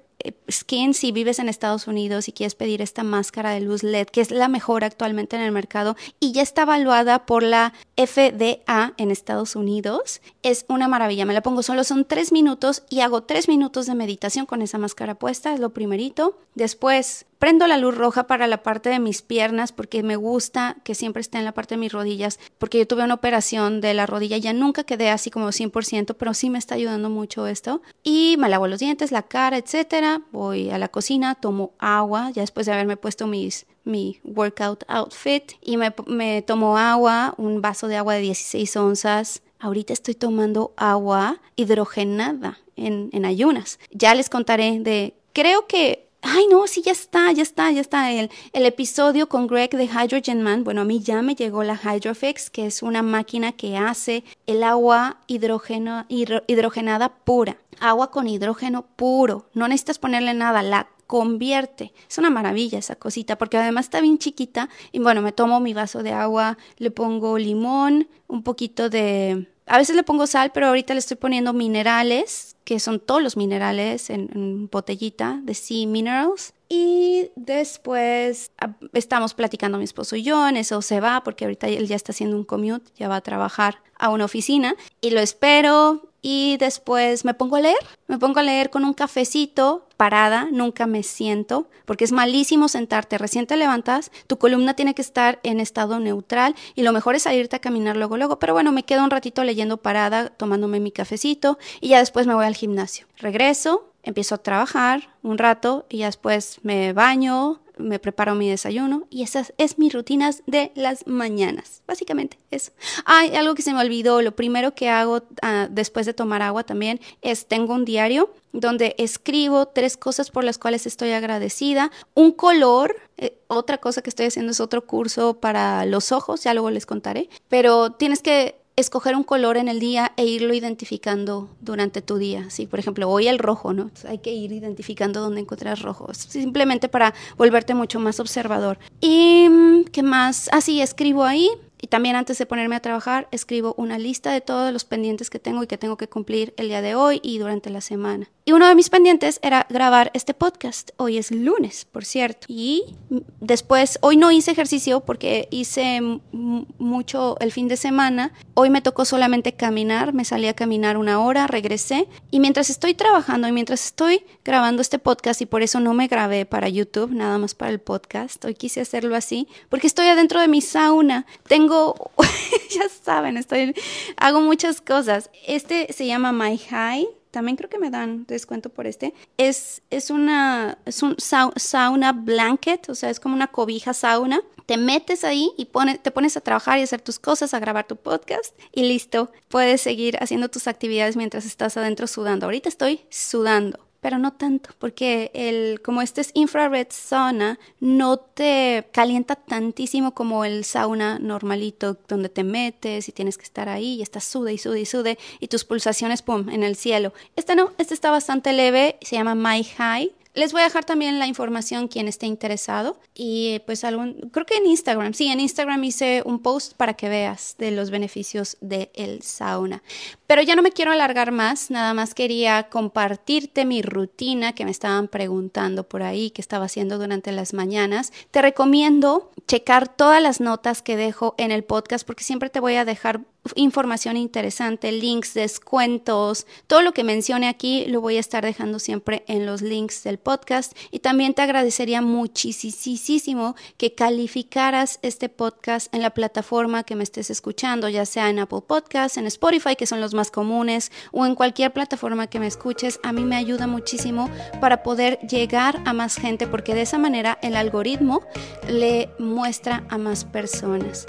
Skin, 0.50 0.94
si 0.94 1.12
vives 1.12 1.38
en 1.38 1.48
Estados 1.48 1.86
Unidos 1.86 2.28
y 2.28 2.32
quieres 2.32 2.54
pedir 2.54 2.82
esta 2.82 3.02
máscara 3.02 3.50
de 3.50 3.60
luz 3.60 3.82
LED, 3.82 4.06
que 4.06 4.20
es 4.20 4.30
la 4.30 4.48
mejor 4.48 4.84
actualmente 4.84 5.36
en 5.36 5.42
el 5.42 5.52
mercado 5.52 5.96
y 6.20 6.32
ya 6.32 6.42
está 6.42 6.62
evaluada 6.62 7.26
por 7.26 7.42
la 7.42 7.72
FDA 7.96 8.94
en 8.96 9.10
Estados 9.10 9.56
Unidos, 9.56 10.20
es 10.42 10.64
una 10.68 10.88
maravilla. 10.88 11.24
Me 11.24 11.34
la 11.34 11.42
pongo 11.42 11.62
solo, 11.62 11.84
son 11.84 12.04
tres 12.04 12.32
minutos 12.32 12.82
y 12.88 13.00
hago 13.00 13.22
tres 13.22 13.48
minutos 13.48 13.86
de 13.86 13.94
meditación 13.94 14.46
con 14.46 14.62
esa 14.62 14.78
máscara 14.78 15.14
puesta, 15.14 15.54
es 15.54 15.60
lo 15.60 15.70
primerito. 15.70 16.38
Después 16.54 17.26
Prendo 17.42 17.66
la 17.66 17.76
luz 17.76 17.96
roja 17.96 18.28
para 18.28 18.46
la 18.46 18.62
parte 18.62 18.88
de 18.88 19.00
mis 19.00 19.20
piernas 19.20 19.72
porque 19.72 20.04
me 20.04 20.14
gusta 20.14 20.76
que 20.84 20.94
siempre 20.94 21.22
esté 21.22 21.38
en 21.38 21.44
la 21.44 21.50
parte 21.50 21.74
de 21.74 21.80
mis 21.80 21.90
rodillas, 21.90 22.38
porque 22.56 22.78
yo 22.78 22.86
tuve 22.86 23.02
una 23.02 23.14
operación 23.14 23.80
de 23.80 23.94
la 23.94 24.06
rodilla, 24.06 24.36
ya 24.36 24.52
nunca 24.52 24.84
quedé 24.84 25.10
así 25.10 25.28
como 25.28 25.48
100%, 25.48 26.14
pero 26.16 26.34
sí 26.34 26.50
me 26.50 26.58
está 26.60 26.76
ayudando 26.76 27.10
mucho 27.10 27.48
esto. 27.48 27.82
Y 28.04 28.36
me 28.38 28.48
lavo 28.48 28.68
los 28.68 28.78
dientes, 28.78 29.10
la 29.10 29.22
cara, 29.22 29.56
etcétera. 29.56 30.22
Voy 30.30 30.70
a 30.70 30.78
la 30.78 30.86
cocina, 30.86 31.34
tomo 31.34 31.72
agua, 31.80 32.30
ya 32.30 32.42
después 32.42 32.66
de 32.66 32.74
haberme 32.74 32.96
puesto 32.96 33.26
mis 33.26 33.66
mi 33.82 34.20
workout 34.22 34.84
outfit 34.86 35.54
y 35.60 35.78
me, 35.78 35.92
me 36.06 36.42
tomo 36.42 36.78
agua, 36.78 37.34
un 37.38 37.60
vaso 37.60 37.88
de 37.88 37.96
agua 37.96 38.14
de 38.14 38.20
16 38.20 38.76
onzas. 38.76 39.42
Ahorita 39.58 39.92
estoy 39.92 40.14
tomando 40.14 40.74
agua 40.76 41.40
hidrogenada 41.56 42.60
en, 42.76 43.10
en 43.12 43.24
ayunas. 43.24 43.80
Ya 43.90 44.14
les 44.14 44.30
contaré 44.30 44.78
de, 44.78 45.14
creo 45.32 45.66
que 45.66 46.11
Ay, 46.24 46.46
no, 46.48 46.66
sí, 46.68 46.82
ya 46.82 46.92
está, 46.92 47.32
ya 47.32 47.42
está, 47.42 47.70
ya 47.72 47.80
está. 47.80 48.12
El, 48.12 48.30
el 48.52 48.64
episodio 48.64 49.28
con 49.28 49.48
Greg 49.48 49.70
de 49.70 49.84
Hydrogen 49.84 50.40
Man, 50.40 50.62
bueno, 50.62 50.82
a 50.82 50.84
mí 50.84 51.00
ya 51.00 51.20
me 51.20 51.34
llegó 51.34 51.64
la 51.64 51.74
Hydrofix, 51.74 52.48
que 52.48 52.66
es 52.66 52.82
una 52.82 53.02
máquina 53.02 53.52
que 53.52 53.76
hace 53.76 54.22
el 54.46 54.62
agua 54.62 55.18
hidrógeno, 55.26 56.06
hidrogenada 56.08 57.08
pura. 57.08 57.56
Agua 57.80 58.12
con 58.12 58.28
hidrógeno 58.28 58.86
puro. 58.94 59.46
No 59.52 59.66
necesitas 59.66 59.98
ponerle 59.98 60.32
nada. 60.32 60.62
La 60.62 60.88
convierte. 61.08 61.92
Es 62.08 62.16
una 62.18 62.30
maravilla 62.30 62.78
esa 62.78 62.96
cosita, 62.96 63.36
porque 63.36 63.58
además 63.58 63.86
está 63.86 64.00
bien 64.00 64.16
chiquita. 64.16 64.68
Y 64.92 65.00
bueno, 65.00 65.20
me 65.22 65.32
tomo 65.32 65.60
mi 65.60 65.74
vaso 65.74 66.02
de 66.02 66.12
agua, 66.12 66.56
le 66.78 66.90
pongo 66.90 67.36
limón, 67.36 68.08
un 68.28 68.42
poquito 68.42 68.88
de... 68.88 69.51
A 69.66 69.78
veces 69.78 69.94
le 69.96 70.02
pongo 70.02 70.26
sal, 70.26 70.50
pero 70.52 70.66
ahorita 70.66 70.94
le 70.94 71.00
estoy 71.00 71.16
poniendo 71.16 71.52
minerales, 71.52 72.56
que 72.64 72.80
son 72.80 73.00
todos 73.00 73.22
los 73.22 73.36
minerales 73.36 74.10
en, 74.10 74.68
botellita 74.70 75.40
de 75.42 75.54
Sea 75.54 75.86
Minerals. 75.86 76.54
Y 76.68 77.30
después 77.36 78.50
ah, 78.58 78.74
estamos 78.92 79.34
platicando 79.34 79.78
mi 79.78 79.84
esposo 79.84 80.16
y 80.16 80.22
yo, 80.22 80.48
en 80.48 80.56
eso 80.56 80.80
se 80.80 81.00
va, 81.00 81.22
porque 81.22 81.44
ahorita 81.44 81.68
él 81.68 81.86
ya 81.86 81.96
está 81.96 82.12
haciendo 82.12 82.36
un 82.36 82.44
commute, 82.44 82.90
ya 82.96 83.08
va 83.08 83.16
a 83.16 83.20
trabajar 83.20 83.82
a 83.98 84.08
una 84.08 84.24
oficina, 84.24 84.74
y 85.00 85.10
lo 85.10 85.20
espero, 85.20 86.11
y 86.22 86.56
después 86.58 87.24
me 87.24 87.34
pongo 87.34 87.56
a 87.56 87.60
leer, 87.60 87.76
me 88.06 88.18
pongo 88.18 88.38
a 88.38 88.44
leer 88.44 88.70
con 88.70 88.84
un 88.84 88.94
cafecito 88.94 89.86
parada, 89.96 90.48
nunca 90.50 90.86
me 90.86 91.02
siento, 91.02 91.66
porque 91.84 92.04
es 92.04 92.12
malísimo 92.12 92.68
sentarte, 92.68 93.18
recién 93.18 93.46
te 93.46 93.56
levantas, 93.56 94.10
tu 94.28 94.38
columna 94.38 94.74
tiene 94.74 94.94
que 94.94 95.02
estar 95.02 95.40
en 95.42 95.60
estado 95.60 95.98
neutral 95.98 96.54
y 96.74 96.82
lo 96.82 96.92
mejor 96.92 97.16
es 97.16 97.24
salirte 97.24 97.56
a 97.56 97.60
caminar 97.60 97.96
luego, 97.96 98.16
luego, 98.16 98.38
pero 98.38 98.54
bueno, 98.54 98.72
me 98.72 98.84
quedo 98.84 99.04
un 99.04 99.10
ratito 99.10 99.42
leyendo 99.42 99.76
parada, 99.76 100.28
tomándome 100.28 100.80
mi 100.80 100.92
cafecito 100.92 101.58
y 101.80 101.88
ya 101.88 101.98
después 101.98 102.26
me 102.26 102.34
voy 102.34 102.46
al 102.46 102.54
gimnasio. 102.54 103.06
Regreso, 103.18 103.92
empiezo 104.04 104.36
a 104.36 104.38
trabajar 104.38 105.10
un 105.22 105.38
rato 105.38 105.86
y 105.88 105.98
ya 105.98 106.06
después 106.06 106.58
me 106.62 106.92
baño, 106.92 107.61
me 107.78 107.98
preparo 107.98 108.34
mi 108.34 108.48
desayuno 108.48 109.06
y 109.10 109.22
esa 109.22 109.46
es 109.58 109.78
mi 109.78 109.90
rutina 109.90 110.30
de 110.46 110.72
las 110.74 111.06
mañanas, 111.06 111.82
básicamente 111.86 112.38
eso. 112.50 112.72
Hay 113.04 113.34
algo 113.34 113.54
que 113.54 113.62
se 113.62 113.72
me 113.72 113.80
olvidó, 113.80 114.22
lo 114.22 114.34
primero 114.34 114.74
que 114.74 114.88
hago 114.88 115.22
ah, 115.42 115.68
después 115.70 116.06
de 116.06 116.14
tomar 116.14 116.42
agua 116.42 116.64
también 116.64 117.00
es 117.22 117.46
tengo 117.46 117.74
un 117.74 117.84
diario 117.84 118.32
donde 118.52 118.94
escribo 118.98 119.66
tres 119.66 119.96
cosas 119.96 120.30
por 120.30 120.44
las 120.44 120.58
cuales 120.58 120.86
estoy 120.86 121.12
agradecida, 121.12 121.90
un 122.14 122.32
color, 122.32 122.96
eh, 123.16 123.38
otra 123.46 123.78
cosa 123.78 124.02
que 124.02 124.10
estoy 124.10 124.26
haciendo 124.26 124.52
es 124.52 124.60
otro 124.60 124.86
curso 124.86 125.34
para 125.34 125.86
los 125.86 126.12
ojos, 126.12 126.44
ya 126.44 126.52
luego 126.52 126.70
les 126.70 126.86
contaré, 126.86 127.28
pero 127.48 127.92
tienes 127.92 128.20
que 128.22 128.61
escoger 128.76 129.16
un 129.16 129.22
color 129.22 129.56
en 129.56 129.68
el 129.68 129.80
día 129.80 130.12
e 130.16 130.24
irlo 130.24 130.54
identificando 130.54 131.50
durante 131.60 132.02
tu 132.02 132.16
día. 132.16 132.48
Sí, 132.50 132.66
por 132.66 132.78
ejemplo, 132.78 133.08
hoy 133.08 133.28
el 133.28 133.38
rojo, 133.38 133.72
¿no? 133.72 133.90
hay 134.08 134.18
que 134.18 134.32
ir 134.32 134.52
identificando 134.52 135.20
dónde 135.20 135.40
encontrar 135.40 135.80
rojo, 135.80 136.12
simplemente 136.14 136.88
para 136.88 137.14
volverte 137.36 137.74
mucho 137.74 138.00
más 138.00 138.20
observador. 138.20 138.78
¿Y 139.00 139.48
mm, 139.48 139.84
qué 139.84 140.02
más? 140.02 140.48
Así, 140.52 140.80
ah, 140.80 140.84
escribo 140.84 141.24
ahí. 141.24 141.50
Y 141.84 141.88
también 141.88 142.14
antes 142.14 142.38
de 142.38 142.46
ponerme 142.46 142.76
a 142.76 142.80
trabajar, 142.80 143.26
escribo 143.32 143.74
una 143.76 143.98
lista 143.98 144.32
de 144.32 144.40
todos 144.40 144.72
los 144.72 144.84
pendientes 144.84 145.30
que 145.30 145.40
tengo 145.40 145.64
y 145.64 145.66
que 145.66 145.78
tengo 145.78 145.96
que 145.96 146.08
cumplir 146.08 146.54
el 146.56 146.68
día 146.68 146.80
de 146.80 146.94
hoy 146.94 147.20
y 147.24 147.38
durante 147.38 147.70
la 147.70 147.80
semana. 147.80 148.30
Y 148.44 148.50
uno 148.50 148.66
de 148.66 148.74
mis 148.74 148.90
pendientes 148.90 149.38
era 149.42 149.66
grabar 149.70 150.10
este 150.14 150.34
podcast. 150.34 150.90
Hoy 150.96 151.16
es 151.16 151.30
lunes, 151.30 151.84
por 151.84 152.04
cierto. 152.04 152.46
Y 152.48 152.96
después, 153.38 154.00
hoy 154.02 154.16
no 154.16 154.32
hice 154.32 154.50
ejercicio 154.50 154.98
porque 154.98 155.46
hice 155.52 156.00
mucho 156.32 157.36
el 157.38 157.52
fin 157.52 157.68
de 157.68 157.76
semana. 157.76 158.32
Hoy 158.54 158.68
me 158.68 158.82
tocó 158.82 159.04
solamente 159.04 159.52
caminar. 159.52 160.12
Me 160.12 160.24
salí 160.24 160.48
a 160.48 160.54
caminar 160.54 160.96
una 160.96 161.20
hora, 161.20 161.46
regresé. 161.46 162.08
Y 162.32 162.40
mientras 162.40 162.68
estoy 162.68 162.94
trabajando 162.94 163.46
y 163.46 163.52
mientras 163.52 163.86
estoy 163.86 164.24
grabando 164.44 164.82
este 164.82 164.98
podcast, 164.98 165.40
y 165.40 165.46
por 165.46 165.62
eso 165.62 165.78
no 165.78 165.94
me 165.94 166.08
grabé 166.08 166.44
para 166.44 166.68
YouTube, 166.68 167.12
nada 167.12 167.38
más 167.38 167.54
para 167.54 167.70
el 167.70 167.78
podcast. 167.78 168.44
Hoy 168.44 168.54
quise 168.54 168.80
hacerlo 168.80 169.14
así 169.14 169.46
porque 169.68 169.86
estoy 169.86 170.06
adentro 170.08 170.40
de 170.40 170.48
mi 170.48 170.62
sauna. 170.62 171.26
Tengo, 171.46 172.10
ya 172.70 172.88
saben, 172.88 173.36
estoy, 173.36 173.72
hago 174.16 174.40
muchas 174.40 174.80
cosas. 174.80 175.30
Este 175.46 175.92
se 175.92 176.06
llama 176.06 176.32
My 176.32 176.58
High 176.58 177.06
también 177.32 177.56
creo 177.56 177.70
que 177.70 177.78
me 177.78 177.90
dan 177.90 178.26
descuento 178.26 178.68
por 178.68 178.86
este, 178.86 179.14
es, 179.38 179.82
es, 179.90 180.10
una, 180.10 180.78
es 180.84 181.02
un 181.02 181.16
sauna 181.18 182.12
blanket, 182.12 182.88
o 182.90 182.94
sea, 182.94 183.10
es 183.10 183.18
como 183.18 183.34
una 183.34 183.48
cobija 183.48 183.94
sauna. 183.94 184.42
Te 184.66 184.76
metes 184.76 185.24
ahí 185.24 185.50
y 185.56 185.64
te 186.02 186.10
pones 186.12 186.36
a 186.36 186.40
trabajar 186.40 186.78
y 186.78 186.82
hacer 186.82 187.00
tus 187.00 187.18
cosas, 187.18 187.54
a 187.54 187.58
grabar 187.58 187.86
tu 187.86 187.96
podcast 187.96 188.54
y 188.72 188.82
listo. 188.82 189.32
Puedes 189.48 189.80
seguir 189.80 190.22
haciendo 190.22 190.50
tus 190.50 190.68
actividades 190.68 191.16
mientras 191.16 191.46
estás 191.46 191.76
adentro 191.76 192.06
sudando. 192.06 192.46
Ahorita 192.46 192.68
estoy 192.68 193.00
sudando 193.08 193.80
pero 194.02 194.18
no 194.18 194.32
tanto, 194.32 194.70
porque 194.80 195.30
el, 195.32 195.80
como 195.80 196.02
este 196.02 196.20
es 196.22 196.32
infrared 196.34 196.88
sauna, 196.90 197.60
no 197.78 198.16
te 198.16 198.88
calienta 198.92 199.36
tantísimo 199.36 200.12
como 200.12 200.44
el 200.44 200.64
sauna 200.64 201.20
normalito, 201.20 201.96
donde 202.08 202.28
te 202.28 202.42
metes 202.42 203.08
y 203.08 203.12
tienes 203.12 203.38
que 203.38 203.44
estar 203.44 203.68
ahí 203.68 203.94
y 203.94 204.02
estás 204.02 204.24
sude 204.24 204.52
y 204.52 204.58
sude 204.58 204.80
y 204.80 204.86
sude 204.86 205.18
y 205.38 205.46
tus 205.46 205.64
pulsaciones, 205.64 206.20
pum, 206.20 206.48
en 206.48 206.64
el 206.64 206.74
cielo. 206.74 207.12
Este 207.36 207.54
no, 207.54 207.70
este 207.78 207.94
está 207.94 208.10
bastante 208.10 208.52
leve, 208.52 208.98
se 209.02 209.14
llama 209.14 209.36
My 209.36 209.62
High 209.62 210.12
les 210.34 210.52
voy 210.52 210.62
a 210.62 210.64
dejar 210.64 210.84
también 210.84 211.18
la 211.18 211.26
información 211.26 211.88
quien 211.88 212.08
esté 212.08 212.26
interesado 212.26 212.98
y 213.14 213.60
pues 213.66 213.84
algún, 213.84 214.30
creo 214.32 214.46
que 214.46 214.56
en 214.56 214.66
Instagram, 214.66 215.12
sí, 215.12 215.28
en 215.28 215.40
Instagram 215.40 215.84
hice 215.84 216.22
un 216.24 216.38
post 216.38 216.74
para 216.74 216.94
que 216.94 217.08
veas 217.08 217.56
de 217.58 217.70
los 217.70 217.90
beneficios 217.90 218.56
del 218.60 218.90
el 218.94 219.22
sauna. 219.22 219.82
Pero 220.26 220.40
ya 220.40 220.56
no 220.56 220.62
me 220.62 220.72
quiero 220.72 220.92
alargar 220.92 221.32
más, 221.32 221.70
nada 221.70 221.92
más 221.92 222.14
quería 222.14 222.68
compartirte 222.70 223.66
mi 223.66 223.82
rutina 223.82 224.54
que 224.54 224.64
me 224.64 224.70
estaban 224.70 225.08
preguntando 225.08 225.86
por 225.86 226.02
ahí, 226.02 226.30
que 226.30 226.40
estaba 226.40 226.64
haciendo 226.64 226.98
durante 226.98 227.32
las 227.32 227.52
mañanas. 227.52 228.12
Te 228.30 228.40
recomiendo 228.40 229.30
checar 229.46 229.94
todas 229.94 230.22
las 230.22 230.40
notas 230.40 230.80
que 230.80 230.96
dejo 230.96 231.34
en 231.36 231.52
el 231.52 231.64
podcast 231.64 232.06
porque 232.06 232.24
siempre 232.24 232.48
te 232.48 232.60
voy 232.60 232.76
a 232.76 232.86
dejar 232.86 233.20
información 233.54 234.16
interesante, 234.16 234.92
links, 234.92 235.34
descuentos, 235.34 236.46
todo 236.66 236.82
lo 236.82 236.92
que 236.92 237.04
mencione 237.04 237.48
aquí 237.48 237.86
lo 237.86 238.00
voy 238.00 238.16
a 238.16 238.20
estar 238.20 238.44
dejando 238.44 238.78
siempre 238.78 239.24
en 239.26 239.46
los 239.46 239.62
links 239.62 240.04
del 240.04 240.18
podcast 240.22 240.76
y 240.90 241.00
también 241.00 241.34
te 241.34 241.42
agradecería 241.42 242.02
muchísimo 242.02 243.54
que 243.76 243.94
calificaras 243.94 244.98
este 245.02 245.28
podcast 245.28 245.92
en 245.94 246.02
la 246.02 246.10
plataforma 246.10 246.84
que 246.84 246.96
me 246.96 247.04
estés 247.04 247.30
escuchando, 247.30 247.88
ya 247.88 248.06
sea 248.06 248.30
en 248.30 248.38
Apple 248.38 248.62
Podcasts, 248.66 249.18
en 249.18 249.26
Spotify, 249.26 249.76
que 249.76 249.86
son 249.86 250.00
los 250.00 250.14
más 250.14 250.30
comunes, 250.30 250.90
o 251.10 251.26
en 251.26 251.34
cualquier 251.34 251.72
plataforma 251.72 252.26
que 252.26 252.40
me 252.40 252.46
escuches. 252.46 253.00
A 253.02 253.12
mí 253.12 253.24
me 253.24 253.36
ayuda 253.36 253.66
muchísimo 253.66 254.30
para 254.60 254.82
poder 254.82 255.18
llegar 255.28 255.82
a 255.84 255.92
más 255.92 256.16
gente 256.16 256.46
porque 256.46 256.74
de 256.74 256.82
esa 256.82 256.98
manera 256.98 257.38
el 257.42 257.56
algoritmo 257.56 258.22
le 258.68 259.10
muestra 259.18 259.84
a 259.88 259.98
más 259.98 260.24
personas. 260.24 261.06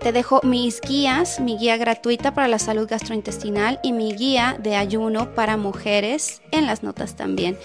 Te 0.00 0.12
dejo 0.12 0.40
mis 0.44 0.80
guías, 0.80 1.40
mi 1.40 1.56
guía 1.56 1.76
gratuita 1.76 2.32
para 2.32 2.48
la 2.48 2.58
salud 2.58 2.86
gastrointestinal 2.88 3.80
y 3.82 3.92
mi 3.92 4.12
guía 4.12 4.56
de 4.62 4.76
ayuno 4.76 5.34
para 5.34 5.56
mujeres 5.56 6.42
en 6.52 6.66
las 6.66 6.82
notas 6.82 7.16
también. 7.16 7.58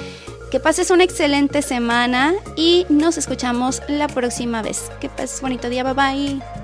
Que 0.51 0.59
pases 0.59 0.91
una 0.91 1.05
excelente 1.05 1.61
semana 1.61 2.33
y 2.57 2.85
nos 2.89 3.17
escuchamos 3.17 3.81
la 3.87 4.09
próxima 4.09 4.61
vez. 4.61 4.91
Que 4.99 5.07
pases 5.07 5.39
bonito 5.39 5.69
día, 5.69 5.81
bye 5.85 5.93
bye. 5.93 6.60